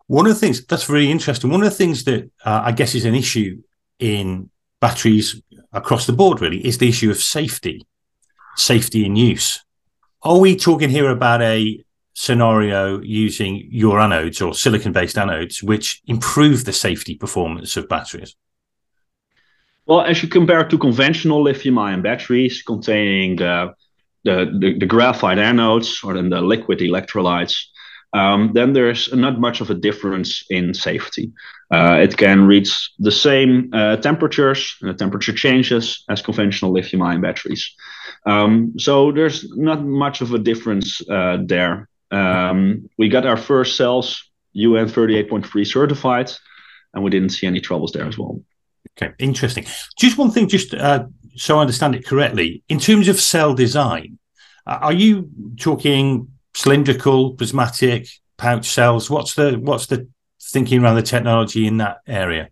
One 0.08 0.26
of 0.26 0.34
the 0.34 0.40
things 0.40 0.66
that's 0.66 0.90
really 0.90 1.10
interesting. 1.10 1.50
One 1.50 1.62
of 1.62 1.70
the 1.70 1.76
things 1.76 2.04
that 2.04 2.30
uh, 2.44 2.64
I 2.66 2.74
guess 2.74 2.96
is 2.96 3.06
an 3.06 3.16
issue 3.16 3.62
in 4.00 4.50
batteries 4.82 5.42
across 5.72 6.06
the 6.06 6.14
board 6.14 6.42
really 6.42 6.66
is 6.66 6.78
the 6.78 6.90
issue 6.90 7.10
of 7.10 7.18
safety, 7.18 7.86
safety 8.58 9.06
in 9.06 9.16
use. 9.16 9.64
Are 10.24 10.38
we 10.38 10.56
talking 10.56 10.90
here 10.90 11.10
about 11.10 11.42
a 11.42 11.82
scenario 12.14 13.00
using 13.02 13.68
your 13.72 14.00
anodes 14.00 14.46
or 14.46 14.54
silicon 14.54 14.92
based 14.92 15.16
anodes, 15.16 15.64
which 15.64 16.02
improve 16.08 16.66
the 16.66 16.74
safety 16.74 17.16
performance 17.16 17.78
of 17.78 17.88
batteries? 17.88 18.36
Well, 19.92 20.04
as 20.04 20.24
you 20.24 20.30
compare 20.30 20.64
to 20.64 20.78
conventional 20.78 21.44
lithium 21.44 21.78
ion 21.78 22.02
batteries 22.02 22.64
containing 22.64 23.36
the, 23.36 23.74
the, 24.24 24.50
the, 24.58 24.80
the 24.80 24.86
graphite 24.86 25.38
anodes 25.38 26.02
or 26.02 26.14
then 26.14 26.30
the 26.30 26.40
liquid 26.40 26.80
electrolytes, 26.80 27.58
um, 28.14 28.52
then 28.54 28.72
there's 28.72 29.14
not 29.14 29.42
much 29.42 29.60
of 29.60 29.70
a 29.70 29.74
difference 29.74 30.46
in 30.50 30.74
safety. 30.74 31.34
Uh, 31.74 31.98
it 32.02 32.16
can 32.16 32.48
reach 32.48 32.72
the 33.00 33.12
same 33.12 33.70
uh, 33.74 33.98
temperatures, 33.98 34.78
uh, 34.88 34.94
temperature 34.94 35.34
changes 35.34 36.06
as 36.10 36.22
conventional 36.22 36.72
lithium 36.72 37.02
ion 37.02 37.20
batteries. 37.20 37.70
Um, 38.26 38.74
so 38.78 39.12
there's 39.12 39.44
not 39.58 39.84
much 39.84 40.22
of 40.22 40.34
a 40.34 40.40
difference 40.40 41.02
uh, 41.10 41.40
there. 41.46 41.90
Um, 42.12 42.90
we 42.98 43.10
got 43.10 43.26
our 43.26 43.36
first 43.36 43.76
cells 43.76 44.24
UN 44.54 44.88
38.3 44.88 45.68
certified, 45.68 46.32
and 46.94 47.04
we 47.04 47.10
didn't 47.10 47.32
see 47.32 47.46
any 47.46 47.60
troubles 47.60 47.92
there 47.92 48.08
as 48.08 48.18
well. 48.18 48.42
Okay, 48.98 49.14
interesting. 49.20 49.66
Just 49.98 50.18
one 50.18 50.32
thing, 50.32 50.48
just 50.48 50.74
uh, 50.74 51.06
so 51.36 51.58
I 51.58 51.62
understand 51.62 51.96
it 51.96 52.06
correctly, 52.06 52.64
in 52.70 52.80
terms 52.80 53.08
of 53.08 53.20
cell 53.20 53.54
design, 53.54 54.20
uh, 54.68 54.80
are 54.82 54.94
you 54.94 55.30
talking 55.60 56.28
cylindrical, 56.54 57.34
prismatic, 57.34 58.08
pouch 58.38 58.70
cells? 58.70 59.10
What's 59.10 59.34
the 59.36 59.54
what's 59.54 59.88
the 59.88 60.08
thinking 60.42 60.84
around 60.84 60.96
the 60.96 61.02
technology 61.04 61.68
in 61.68 61.78
that 61.78 61.98
area? 62.08 62.50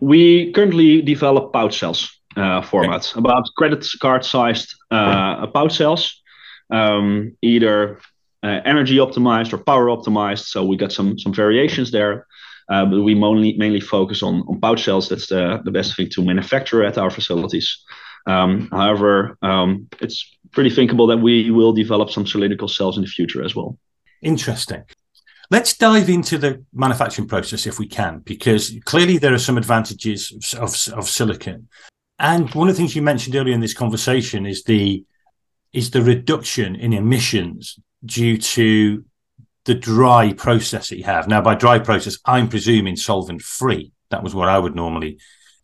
We 0.00 0.52
currently 0.52 1.02
develop 1.02 1.52
pouch 1.52 1.78
cells 1.78 2.20
uh, 2.36 2.60
formats, 2.62 3.12
okay. 3.12 3.20
about 3.20 3.48
credit 3.56 3.86
card 4.00 4.24
sized 4.24 4.74
uh, 4.90 5.46
pouch 5.48 5.76
cells, 5.76 6.22
um, 6.70 7.36
either 7.42 8.00
uh, 8.42 8.60
energy 8.64 8.96
optimized 8.96 9.52
or 9.52 9.58
power 9.58 9.86
optimized. 9.86 10.46
So 10.46 10.64
we 10.64 10.76
got 10.76 10.92
some 10.92 11.18
some 11.18 11.32
variations 11.32 11.90
there. 11.90 12.26
Uh, 12.68 12.86
but 12.86 13.02
we 13.02 13.14
mainly 13.14 13.54
mainly 13.58 13.80
focus 13.80 14.22
on 14.22 14.42
pouch 14.60 14.84
cells. 14.84 15.08
That's 15.08 15.26
the 15.26 15.60
the 15.64 15.70
best 15.70 15.96
thing 15.96 16.08
to 16.10 16.24
manufacture 16.24 16.84
at 16.84 16.98
our 16.98 17.10
facilities. 17.10 17.84
Um, 18.26 18.68
however, 18.70 19.36
um, 19.42 19.88
it's 20.00 20.24
pretty 20.50 20.70
thinkable 20.70 21.06
that 21.08 21.18
we 21.18 21.50
will 21.50 21.72
develop 21.72 22.10
some 22.10 22.26
cylindrical 22.26 22.68
cells 22.68 22.96
in 22.96 23.02
the 23.02 23.08
future 23.08 23.44
as 23.44 23.54
well. 23.54 23.78
Interesting. 24.22 24.84
Let's 25.50 25.76
dive 25.76 26.08
into 26.08 26.38
the 26.38 26.64
manufacturing 26.72 27.28
process 27.28 27.66
if 27.66 27.78
we 27.78 27.86
can, 27.86 28.20
because 28.20 28.72
clearly 28.86 29.18
there 29.18 29.34
are 29.34 29.38
some 29.38 29.58
advantages 29.58 30.32
of, 30.54 30.74
of 30.98 31.08
silicon. 31.08 31.68
And 32.18 32.52
one 32.54 32.68
of 32.68 32.74
the 32.74 32.78
things 32.78 32.96
you 32.96 33.02
mentioned 33.02 33.36
earlier 33.36 33.54
in 33.54 33.60
this 33.60 33.74
conversation 33.74 34.46
is 34.46 34.64
the 34.64 35.04
is 35.72 35.90
the 35.90 36.02
reduction 36.02 36.76
in 36.76 36.92
emissions 36.92 37.78
due 38.04 38.38
to 38.38 39.04
the 39.64 39.74
dry 39.74 40.32
process 40.32 40.88
that 40.88 40.98
you 40.98 41.04
have. 41.04 41.28
Now, 41.28 41.40
by 41.40 41.54
dry 41.54 41.78
process, 41.78 42.18
I'm 42.24 42.48
presuming 42.48 42.96
solvent 42.96 43.42
free. 43.42 43.92
That 44.10 44.22
was 44.22 44.34
what 44.34 44.48
I 44.48 44.58
would 44.58 44.74
normally 44.74 45.18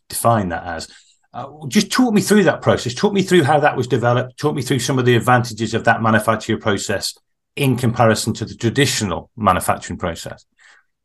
define 0.09 0.49
that 0.49 0.65
as. 0.65 0.89
Uh, 1.33 1.49
just 1.69 1.93
talk 1.93 2.13
me 2.13 2.21
through 2.21 2.45
that 2.45 2.63
process. 2.63 2.95
Talk 2.95 3.13
me 3.13 3.23
through 3.23 3.45
how 3.45 3.61
that 3.61 3.77
was 3.77 3.87
developed. 3.87 4.37
Talk 4.39 4.55
me 4.55 4.63
through 4.63 4.81
some 4.81 4.99
of 4.99 5.05
the 5.05 5.15
advantages 5.15 5.75
of 5.75 5.85
that 5.85 6.03
manufacturing 6.03 6.61
process 6.61 7.17
in 7.57 7.77
comparison 7.77 8.33
to 8.35 8.45
the 8.45 8.55
traditional 8.55 9.31
manufacturing 9.37 9.99
process. 9.99 10.45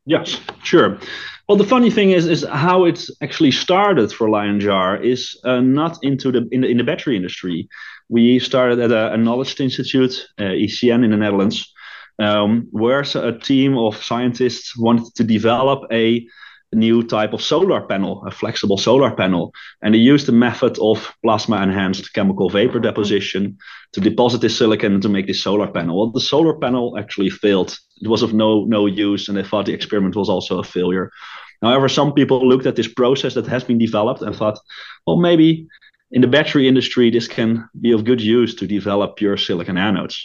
Yes, 0.06 0.40
sure. 0.64 1.00
Well, 1.48 1.58
the 1.58 1.64
funny 1.64 1.92
thing 1.92 2.12
is, 2.12 2.26
is 2.26 2.46
how 2.52 2.86
it's 2.86 3.12
actually 3.22 3.52
started 3.52 4.12
for 4.12 4.28
LeydenJar 4.28 5.04
is 5.04 5.40
uh, 5.44 5.60
not 5.60 6.00
into 6.02 6.32
the 6.32 6.48
in, 6.52 6.62
the 6.62 6.68
in 6.68 6.78
the 6.78 6.84
battery 6.84 7.16
industry. 7.16 7.68
We 8.10 8.40
started 8.40 8.80
at 8.80 8.92
a, 8.92 9.14
a 9.14 9.18
knowledge 9.18 9.60
institute, 9.60 10.28
uh, 10.40 10.44
ECN 10.44 11.04
in 11.04 11.12
the 11.12 11.18
Netherlands, 11.18 11.74
um, 12.20 12.68
where 12.72 13.04
a 13.16 13.38
team 13.40 13.78
of 13.78 14.04
scientists 14.04 14.78
wanted 14.78 15.14
to 15.16 15.24
develop 15.24 15.84
a 15.92 16.26
new 16.74 17.04
type 17.04 17.34
of 17.34 17.42
solar 17.42 17.82
panel, 17.82 18.24
a 18.28 18.32
flexible 18.32 18.78
solar 18.78 19.16
panel. 19.16 19.54
And 19.82 19.94
they 19.94 20.00
used 20.00 20.28
the 20.28 20.32
method 20.32 20.78
of 20.80 21.14
plasma 21.24 21.62
enhanced 21.62 22.14
chemical 22.14 22.50
vapor 22.50 22.80
deposition 22.80 23.58
to 23.94 24.02
deposit 24.02 24.42
this 24.42 24.58
silicon 24.58 25.02
to 25.02 25.10
make 25.10 25.28
this 25.28 25.42
solar 25.42 25.68
panel. 25.68 25.98
Well, 25.98 26.12
the 26.12 26.22
solar 26.22 26.54
panel 26.54 26.98
actually 27.00 27.30
failed. 27.30 27.78
It 28.02 28.10
was 28.10 28.22
of 28.22 28.34
no, 28.34 28.66
no 28.66 28.86
use, 28.86 29.30
and 29.30 29.38
they 29.38 29.44
thought 29.44 29.66
the 29.66 29.74
experiment 29.74 30.16
was 30.16 30.30
also 30.30 30.60
a 30.60 30.64
failure. 30.64 31.12
However, 31.62 31.88
some 31.88 32.14
people 32.14 32.48
looked 32.48 32.66
at 32.66 32.76
this 32.76 32.88
process 32.94 33.34
that 33.36 33.48
has 33.48 33.64
been 33.64 33.78
developed 33.78 34.22
and 34.22 34.36
thought, 34.36 34.60
well, 35.08 35.18
maybe 35.18 35.68
in 36.12 36.22
the 36.22 36.28
battery 36.28 36.68
industry, 36.68 37.10
this 37.10 37.28
can 37.28 37.68
be 37.80 37.92
of 37.92 38.06
good 38.06 38.22
use 38.22 38.54
to 38.56 38.68
develop 38.68 39.16
pure 39.16 39.38
silicon 39.38 39.78
anodes. 39.78 40.18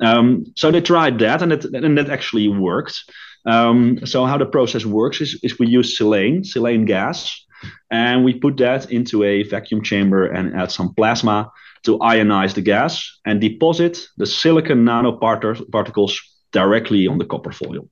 Um, 0.00 0.44
so 0.56 0.70
they 0.70 0.80
tried 0.80 1.18
that, 1.20 1.42
and 1.42 1.52
it, 1.52 1.64
and 1.64 1.96
that 1.98 2.10
actually 2.10 2.48
worked. 2.48 3.04
Um, 3.46 4.04
so 4.04 4.24
how 4.24 4.38
the 4.38 4.46
process 4.46 4.84
works 4.84 5.20
is, 5.20 5.38
is 5.42 5.58
we 5.58 5.66
use 5.66 5.98
silane, 5.98 6.44
silane 6.44 6.86
gas, 6.86 7.44
and 7.90 8.24
we 8.24 8.34
put 8.34 8.56
that 8.58 8.90
into 8.90 9.22
a 9.22 9.42
vacuum 9.44 9.82
chamber 9.82 10.26
and 10.26 10.54
add 10.54 10.70
some 10.70 10.94
plasma 10.94 11.50
to 11.84 11.98
ionize 11.98 12.54
the 12.54 12.62
gas 12.62 13.18
and 13.24 13.40
deposit 13.40 14.08
the 14.16 14.26
silicon 14.26 14.84
nanoparticles 14.84 16.16
directly 16.52 17.06
on 17.06 17.18
the 17.18 17.26
copper 17.26 17.52
foil. 17.52 17.88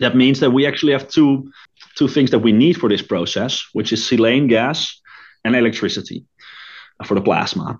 That 0.00 0.16
means 0.16 0.40
that 0.40 0.50
we 0.50 0.66
actually 0.66 0.92
have 0.92 1.08
two, 1.08 1.52
two 1.94 2.08
things 2.08 2.30
that 2.30 2.38
we 2.38 2.52
need 2.52 2.78
for 2.78 2.88
this 2.88 3.02
process, 3.02 3.62
which 3.74 3.92
is 3.92 4.00
silane 4.00 4.48
gas 4.48 4.98
and 5.44 5.54
electricity 5.54 6.24
for 7.04 7.14
the 7.14 7.20
plasma. 7.20 7.78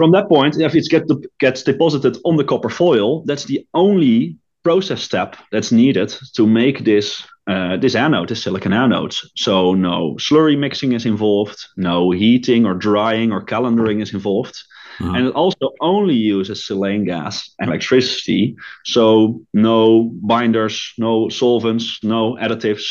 From 0.00 0.12
that 0.12 0.30
point, 0.30 0.58
if 0.58 0.74
it 0.74 0.88
get, 0.88 1.06
gets 1.40 1.62
deposited 1.62 2.16
on 2.24 2.36
the 2.36 2.44
copper 2.44 2.70
foil, 2.70 3.22
that's 3.26 3.44
the 3.44 3.66
only 3.74 4.38
process 4.64 5.02
step 5.02 5.36
that's 5.52 5.72
needed 5.72 6.08
to 6.36 6.46
make 6.46 6.84
this 6.84 7.22
uh, 7.46 7.76
this 7.76 7.94
anode, 7.94 8.30
this 8.30 8.42
silicon 8.42 8.72
anode. 8.72 9.14
So 9.36 9.74
no 9.74 10.16
slurry 10.18 10.56
mixing 10.58 10.92
is 10.92 11.04
involved, 11.04 11.58
no 11.76 12.12
heating 12.12 12.64
or 12.64 12.72
drying 12.72 13.30
or 13.30 13.42
calendering 13.42 14.00
is 14.00 14.14
involved. 14.14 14.56
Mm. 15.00 15.16
And 15.16 15.26
it 15.26 15.34
also 15.34 15.72
only 15.82 16.14
uses 16.14 16.66
silane 16.66 17.04
gas 17.04 17.50
and 17.58 17.68
electricity. 17.68 18.56
So 18.86 19.42
no 19.52 20.10
binders, 20.22 20.94
no 20.96 21.28
solvents, 21.28 21.98
no 22.02 22.38
additives, 22.40 22.86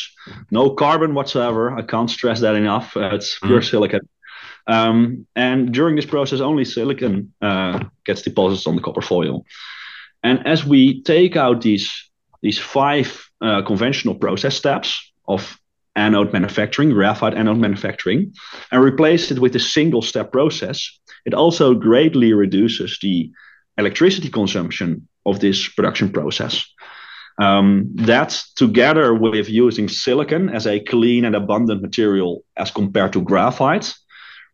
no 0.51 0.69
carbon 0.69 1.15
whatsoever. 1.15 1.71
I 1.71 1.81
can't 1.81 2.09
stress 2.11 2.39
that 2.41 2.55
enough. 2.55 2.95
Uh, 2.95 3.15
it's 3.15 3.39
pure 3.39 3.61
mm. 3.61 3.69
silicon. 3.71 4.01
Um, 4.69 5.25
and 5.35 5.73
during 5.73 5.95
this 5.95 6.05
process, 6.05 6.41
only 6.41 6.63
silicon 6.63 7.33
uh, 7.41 7.83
gets 8.05 8.21
deposited 8.21 8.69
on 8.69 8.75
the 8.75 8.83
copper 8.83 9.01
foil. 9.01 9.43
And 10.21 10.45
as 10.45 10.63
we 10.63 11.01
take 11.01 11.35
out 11.35 11.61
these, 11.61 11.91
these 12.43 12.59
five 12.59 13.29
uh, 13.41 13.63
conventional 13.63 14.13
process 14.13 14.55
steps 14.55 15.11
of 15.27 15.59
anode 15.95 16.31
manufacturing, 16.33 16.91
graphite 16.91 17.33
anode 17.33 17.57
manufacturing, 17.57 18.31
and 18.71 18.83
replace 18.83 19.31
it 19.31 19.39
with 19.39 19.55
a 19.55 19.59
single 19.59 20.03
step 20.03 20.31
process, 20.31 20.99
it 21.25 21.33
also 21.33 21.73
greatly 21.73 22.33
reduces 22.33 22.99
the 23.01 23.31
electricity 23.79 24.29
consumption 24.29 25.07
of 25.25 25.39
this 25.39 25.67
production 25.67 26.11
process. 26.11 26.63
Um, 27.41 27.89
that 27.95 28.39
together 28.55 29.15
with 29.15 29.49
using 29.49 29.87
silicon 29.89 30.49
as 30.49 30.67
a 30.67 30.79
clean 30.81 31.25
and 31.25 31.35
abundant 31.35 31.81
material 31.81 32.43
as 32.55 32.69
compared 32.69 33.13
to 33.13 33.21
graphite 33.21 33.95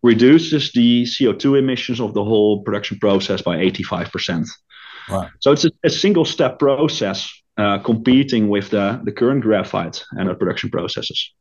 reduces 0.06 0.72
the 0.72 1.04
CO2 1.04 1.58
emissions 1.58 2.00
of 2.00 2.14
the 2.14 2.24
whole 2.24 2.62
production 2.62 3.00
process 3.00 3.42
by 3.42 3.58
85%. 3.58 4.48
Right. 5.10 5.30
So 5.40 5.52
it's 5.52 5.66
a, 5.66 5.72
a 5.84 5.90
single 5.90 6.26
step 6.26 6.60
process 6.60 7.28
uh, 7.58 7.80
competing 7.80 8.48
with 8.48 8.70
the, 8.70 9.02
the 9.04 9.12
current 9.12 9.42
graphite 9.42 10.04
anode 10.20 10.38
production 10.38 10.70
processes. 10.70 11.34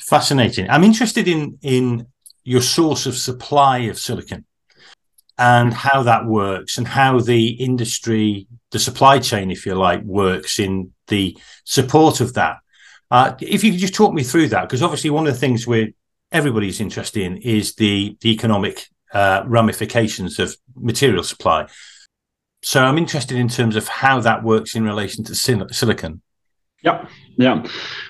Fascinating. 0.00 0.70
I'm 0.70 0.84
interested 0.84 1.28
in 1.28 1.58
in 1.62 2.06
your 2.44 2.62
source 2.62 3.06
of 3.06 3.16
supply 3.16 3.78
of 3.90 3.98
silicon 3.98 4.46
and 5.36 5.74
how 5.74 6.02
that 6.04 6.24
works 6.24 6.78
and 6.78 6.86
how 6.88 7.20
the 7.20 7.48
industry, 7.48 8.46
the 8.70 8.78
supply 8.78 9.18
chain, 9.18 9.50
if 9.50 9.66
you 9.66 9.74
like, 9.74 10.02
works 10.04 10.58
in 10.58 10.92
the 11.08 11.36
support 11.64 12.20
of 12.20 12.32
that. 12.34 12.56
Uh, 13.10 13.34
if 13.40 13.62
you 13.62 13.72
could 13.72 13.80
just 13.80 13.94
talk 13.94 14.14
me 14.14 14.22
through 14.22 14.48
that, 14.48 14.62
because 14.62 14.82
obviously 14.82 15.10
one 15.10 15.26
of 15.26 15.34
the 15.34 15.40
things 15.40 15.66
we're 15.66 15.92
everybody's 16.36 16.80
interested 16.80 17.22
in 17.22 17.38
is 17.38 17.74
the, 17.74 18.16
the 18.20 18.30
economic 18.30 18.86
uh, 19.12 19.42
ramifications 19.46 20.38
of 20.38 20.56
material 20.74 21.24
supply. 21.24 21.66
So 22.62 22.84
I'm 22.84 22.98
interested 22.98 23.36
in 23.36 23.48
terms 23.48 23.76
of 23.76 23.88
how 23.88 24.20
that 24.20 24.42
works 24.42 24.74
in 24.74 24.84
relation 24.84 25.24
to 25.24 25.34
sil- 25.34 25.70
silicon. 25.70 26.20
Yeah, 26.82 27.08
yeah. 27.36 27.64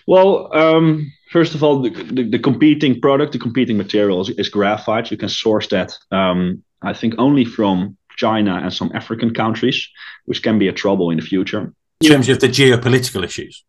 Well, 0.07 0.55
um, 0.55 1.13
first 1.31 1.55
of 1.55 1.63
all, 1.63 1.83
the, 1.83 1.91
the, 1.91 2.25
the, 2.31 2.39
competing 2.39 3.01
product, 3.01 3.33
the 3.33 3.39
competing 3.39 3.77
material 3.77 4.21
is, 4.23 4.31
is 4.31 4.49
graphite. 4.49 5.11
You 5.11 5.17
can 5.17 5.29
source 5.29 5.69
that, 5.69 5.97
um, 6.11 6.63
I 6.83 6.93
think, 6.93 7.15
only 7.19 7.45
from 7.45 7.97
China 8.17 8.61
and 8.63 8.73
some 8.73 8.91
African 8.95 9.33
countries, 9.35 9.89
which 10.25 10.43
can 10.43 10.59
be 10.59 10.69
a 10.69 10.73
trouble 10.73 11.11
in 11.11 11.19
the 11.19 11.27
future. 11.33 11.73
In 12.01 12.11
terms 12.11 12.29
of 12.29 12.41
the 12.41 12.49
geopolitical 12.49 13.25
issues. 13.25 13.65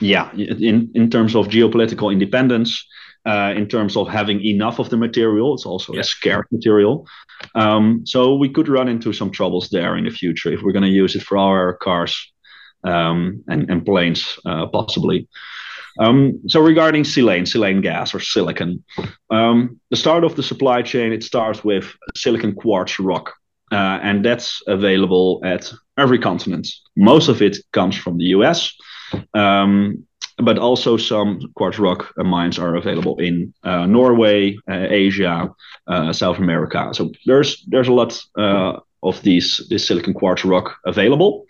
Yeah, 0.00 0.30
in, 0.34 0.90
in 0.94 1.10
terms 1.10 1.34
of 1.34 1.48
geopolitical 1.48 2.12
independence, 2.12 2.86
uh, 3.28 3.52
in 3.54 3.68
terms 3.68 3.96
of 3.96 4.08
having 4.08 4.42
enough 4.44 4.78
of 4.78 4.88
the 4.88 4.96
material. 4.96 5.54
It's 5.54 5.66
also 5.66 5.92
yeah. 5.92 6.00
a 6.00 6.04
scarce 6.04 6.46
material. 6.50 7.06
Um, 7.54 8.06
so 8.06 8.34
we 8.34 8.48
could 8.48 8.68
run 8.68 8.88
into 8.88 9.12
some 9.12 9.30
troubles 9.30 9.68
there 9.68 9.96
in 9.96 10.04
the 10.04 10.10
future 10.10 10.50
if 10.50 10.62
we're 10.62 10.72
going 10.72 10.90
to 10.90 11.00
use 11.02 11.14
it 11.14 11.22
for 11.22 11.36
our 11.36 11.74
cars 11.74 12.16
um, 12.84 13.44
and, 13.46 13.70
and, 13.70 13.84
planes, 13.84 14.38
uh, 14.46 14.66
possibly. 14.68 15.28
Um, 16.00 16.40
so 16.48 16.60
regarding 16.60 17.02
silane, 17.02 17.42
silane 17.42 17.82
gas 17.82 18.14
or 18.14 18.20
silicon, 18.20 18.82
um, 19.30 19.78
the 19.90 19.96
start 19.96 20.24
of 20.24 20.34
the 20.34 20.42
supply 20.42 20.80
chain, 20.80 21.12
it 21.12 21.22
starts 21.22 21.62
with 21.62 21.94
silicon 22.16 22.54
quartz 22.54 22.98
rock. 22.98 23.34
Uh, 23.70 23.98
and 24.02 24.24
that's 24.24 24.62
available 24.66 25.42
at 25.44 25.70
every 25.98 26.18
continent. 26.18 26.66
Most 26.96 27.28
of 27.28 27.42
it 27.42 27.58
comes 27.72 27.94
from 27.94 28.16
the 28.16 28.26
US. 28.36 28.72
Um, 29.34 30.07
but 30.38 30.58
also 30.58 30.96
some 30.96 31.40
quartz 31.54 31.78
rock 31.78 32.12
mines 32.16 32.58
are 32.58 32.76
available 32.76 33.18
in 33.18 33.52
uh, 33.64 33.86
Norway, 33.86 34.56
uh, 34.70 34.86
Asia, 34.88 35.50
uh, 35.86 36.12
South 36.12 36.38
America. 36.38 36.90
So 36.92 37.10
there's 37.26 37.64
there's 37.66 37.88
a 37.88 37.92
lot 37.92 38.22
uh, 38.36 38.80
of 39.02 39.22
these 39.22 39.60
this 39.68 39.86
silicon 39.86 40.14
quartz 40.14 40.44
rock 40.44 40.76
available, 40.86 41.46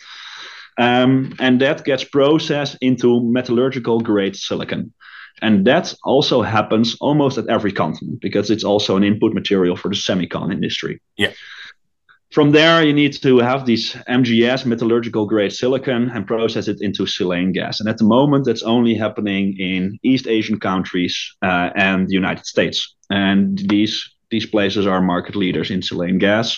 um, 0.78 1.35
and 1.38 1.61
that 1.61 1.85
gets 1.85 2.04
processed 2.04 2.76
into 2.80 3.21
metallurgical 3.21 4.00
grade 4.00 4.37
silicon. 4.37 4.92
And 5.40 5.66
that 5.66 5.95
also 6.02 6.42
happens 6.42 6.97
almost 7.00 7.38
at 7.38 7.49
every 7.49 7.73
continent 7.73 8.21
because 8.21 8.50
it's 8.50 8.64
also 8.64 8.97
an 8.97 9.04
input 9.04 9.35
material 9.35 9.76
for 9.76 9.88
the 9.88 9.95
semicon 9.95 10.52
industry. 10.52 11.00
Yeah. 11.16 11.33
From 12.38 12.52
there, 12.52 12.85
you 12.85 12.92
need 12.92 13.14
to 13.23 13.38
have 13.38 13.66
these 13.66 13.95
MGS, 14.09 14.64
metallurgical 14.64 15.26
grade 15.26 15.52
silicon, 15.52 16.09
and 16.14 16.25
process 16.25 16.68
it 16.68 16.80
into 16.80 17.02
silane 17.02 17.52
gas. 17.52 17.80
And 17.80 17.88
at 17.88 17.99
the 17.99 18.04
moment, 18.04 18.45
that's 18.45 18.62
only 18.62 18.95
happening 18.95 19.59
in 19.59 19.99
East 20.04 20.28
Asian 20.28 20.61
countries 20.61 21.16
uh, 21.42 21.70
and 21.74 22.07
the 22.07 22.14
United 22.14 22.46
States. 22.46 22.94
And 23.11 23.59
these 23.68 24.09
these 24.31 24.46
places 24.46 24.87
are 24.87 25.03
market 25.03 25.35
leaders 25.35 25.72
in 25.72 25.81
silane 25.81 26.20
gas. 26.20 26.57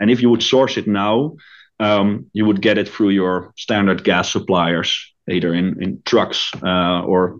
And 0.00 0.10
if 0.10 0.20
you 0.20 0.28
would 0.28 0.42
source 0.42 0.76
it 0.76 0.88
now, 0.88 1.36
um, 1.78 2.26
you 2.32 2.44
would 2.44 2.60
get 2.60 2.76
it 2.76 2.88
through 2.88 3.10
your 3.10 3.52
standard 3.56 4.02
gas 4.02 4.32
suppliers, 4.32 4.90
either 5.30 5.54
in, 5.54 5.80
in 5.80 6.02
trucks 6.04 6.50
uh, 6.64 7.04
or 7.04 7.38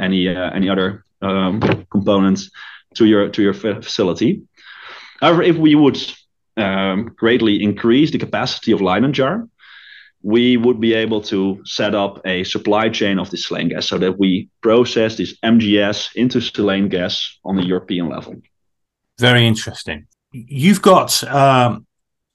any 0.00 0.28
uh, 0.28 0.50
any 0.50 0.68
other 0.68 1.04
um, 1.22 1.60
components 1.92 2.50
to 2.96 3.04
your 3.04 3.28
to 3.28 3.40
your 3.40 3.54
facility. 3.54 4.42
However, 5.20 5.42
if 5.44 5.56
we 5.56 5.76
would 5.76 5.96
um, 6.56 7.14
greatly 7.16 7.62
increase 7.62 8.10
the 8.10 8.18
capacity 8.18 8.72
of 8.72 8.80
LeydenJar, 8.80 9.48
we 10.22 10.56
would 10.56 10.80
be 10.80 10.94
able 10.94 11.22
to 11.22 11.62
set 11.64 11.94
up 11.94 12.20
a 12.26 12.44
supply 12.44 12.88
chain 12.88 13.18
of 13.18 13.30
this 13.30 13.48
silane 13.48 13.70
gas 13.70 13.88
so 13.88 13.98
that 13.98 14.18
we 14.18 14.48
process 14.60 15.16
this 15.16 15.38
MGS 15.42 16.14
into 16.14 16.38
silane 16.38 16.90
gas 16.90 17.38
on 17.44 17.56
the 17.56 17.64
European 17.64 18.08
level. 18.08 18.34
Very 19.18 19.46
interesting. 19.46 20.06
You've 20.32 20.82
got 20.82 21.24
um, 21.24 21.86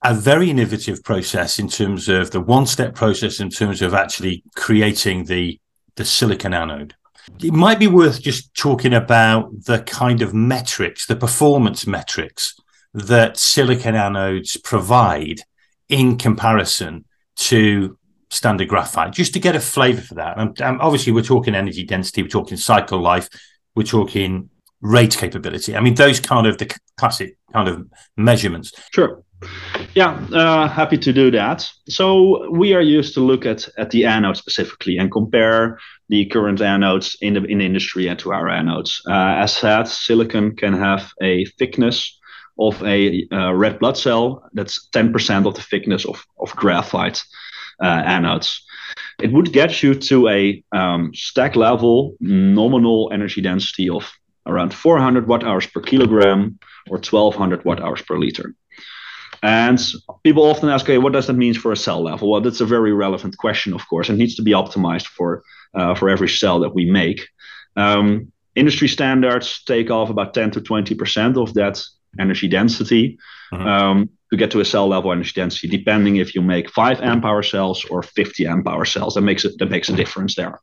a 0.03 0.13
very 0.13 0.49
innovative 0.49 1.03
process 1.03 1.59
in 1.59 1.67
terms 1.67 2.09
of 2.09 2.31
the 2.31 2.41
one-step 2.41 2.95
process 2.95 3.39
in 3.39 3.49
terms 3.49 3.81
of 3.81 3.93
actually 3.93 4.43
creating 4.55 5.25
the 5.25 5.59
the 5.95 6.05
silicon 6.05 6.53
anode. 6.53 6.93
It 7.41 7.53
might 7.53 7.79
be 7.79 7.87
worth 7.87 8.21
just 8.21 8.53
talking 8.53 8.93
about 8.93 9.49
the 9.65 9.79
kind 9.79 10.21
of 10.21 10.33
metrics, 10.33 11.05
the 11.05 11.15
performance 11.15 11.87
metrics 11.87 12.53
that 12.95 13.37
silicon 13.37 13.93
anodes 13.93 14.61
provide 14.63 15.41
in 15.89 16.17
comparison 16.17 17.03
to 17.35 17.97
standard 18.29 18.69
graphite, 18.69 19.11
just 19.11 19.33
to 19.33 19.39
get 19.39 19.55
a 19.55 19.59
flavor 19.59 20.01
for 20.01 20.15
that. 20.15 20.39
And, 20.39 20.59
obviously, 20.81 21.11
we're 21.11 21.21
talking 21.21 21.55
energy 21.55 21.83
density, 21.83 22.23
we're 22.23 22.29
talking 22.29 22.57
cycle 22.57 22.99
life, 22.99 23.29
we're 23.75 23.83
talking 23.83 24.49
rate 24.81 25.17
capability. 25.17 25.75
I 25.75 25.81
mean, 25.81 25.95
those 25.95 26.19
kind 26.19 26.47
of 26.47 26.57
the 26.57 26.73
classic 26.97 27.37
kind 27.51 27.67
of 27.67 27.85
measurements. 28.15 28.71
Sure. 28.93 29.23
Yeah, 29.93 30.25
uh, 30.31 30.67
happy 30.69 30.97
to 30.97 31.11
do 31.11 31.29
that. 31.31 31.69
So 31.89 32.49
we 32.49 32.73
are 32.73 32.81
used 32.81 33.13
to 33.15 33.19
look 33.19 33.45
at 33.45 33.67
at 33.77 33.91
the 33.91 34.05
anode 34.05 34.37
specifically 34.37 34.97
and 34.97 35.11
compare 35.11 35.77
the 36.07 36.25
current 36.25 36.59
anodes 36.59 37.15
in 37.21 37.33
the 37.33 37.43
in 37.43 37.57
the 37.59 37.65
industry 37.65 38.07
and 38.07 38.17
to 38.19 38.31
our 38.31 38.45
anodes. 38.45 39.01
Uh, 39.07 39.43
as 39.43 39.53
said, 39.53 39.87
silicon 39.87 40.55
can 40.55 40.73
have 40.73 41.11
a 41.21 41.45
thickness 41.59 42.17
of 42.57 42.81
a 42.83 43.27
uh, 43.31 43.53
red 43.53 43.79
blood 43.79 43.97
cell 43.97 44.47
that's 44.53 44.87
10% 44.93 45.45
of 45.45 45.55
the 45.55 45.61
thickness 45.61 46.05
of, 46.05 46.25
of 46.39 46.55
graphite 46.55 47.21
uh, 47.81 48.03
anodes. 48.03 48.59
It 49.21 49.31
would 49.31 49.51
get 49.51 49.83
you 49.83 49.95
to 49.95 50.29
a 50.29 50.63
um, 50.71 51.11
stack 51.13 51.55
level 51.55 52.15
nominal 52.19 53.09
energy 53.13 53.41
density 53.41 53.89
of 53.89 54.11
around 54.45 54.73
400 54.73 55.27
watt 55.27 55.43
hours 55.43 55.65
per 55.65 55.81
kilogram 55.81 56.59
or 56.89 56.97
1200 56.97 57.65
watt 57.65 57.81
hours 57.81 58.01
per 58.01 58.17
liter. 58.17 58.53
And 59.41 59.79
people 60.23 60.43
often 60.43 60.69
ask, 60.69 60.85
okay, 60.85 60.97
what 60.97 61.13
does 61.13 61.27
that 61.27 61.33
mean 61.33 61.53
for 61.53 61.71
a 61.71 61.77
cell 61.77 62.01
level? 62.01 62.31
Well, 62.31 62.41
that's 62.41 62.61
a 62.61 62.65
very 62.65 62.93
relevant 62.93 63.37
question, 63.37 63.73
of 63.73 63.87
course, 63.87 64.09
and 64.09 64.17
needs 64.17 64.35
to 64.35 64.41
be 64.41 64.51
optimized 64.51 65.07
for 65.07 65.43
uh, 65.75 65.93
for 65.93 66.09
every 66.09 66.29
cell 66.29 66.59
that 66.61 66.73
we 66.73 66.89
make. 66.89 67.27
Um, 67.75 68.31
industry 68.55 68.87
standards 68.87 69.61
take 69.65 69.91
off 69.91 70.09
about 70.09 70.33
10 70.33 70.51
to 70.51 70.61
20 70.61 70.95
percent 70.95 71.37
of 71.37 71.53
that 71.55 71.83
energy 72.19 72.47
density 72.47 73.17
mm-hmm. 73.53 73.67
um, 73.67 74.09
to 74.31 74.37
get 74.37 74.51
to 74.51 74.59
a 74.59 74.65
cell 74.65 74.87
level 74.87 75.11
energy 75.11 75.33
density, 75.35 75.67
depending 75.67 76.17
if 76.17 76.35
you 76.35 76.41
make 76.41 76.69
five 76.69 76.99
amp 77.01 77.25
hour 77.25 77.43
cells 77.43 77.85
or 77.85 78.03
50 78.03 78.47
amp 78.47 78.67
hour 78.67 78.85
cells. 78.85 79.15
That 79.15 79.21
makes 79.21 79.45
it 79.45 79.57
that 79.59 79.69
makes 79.69 79.89
a 79.89 79.95
difference 79.95 80.35
there. 80.35 80.59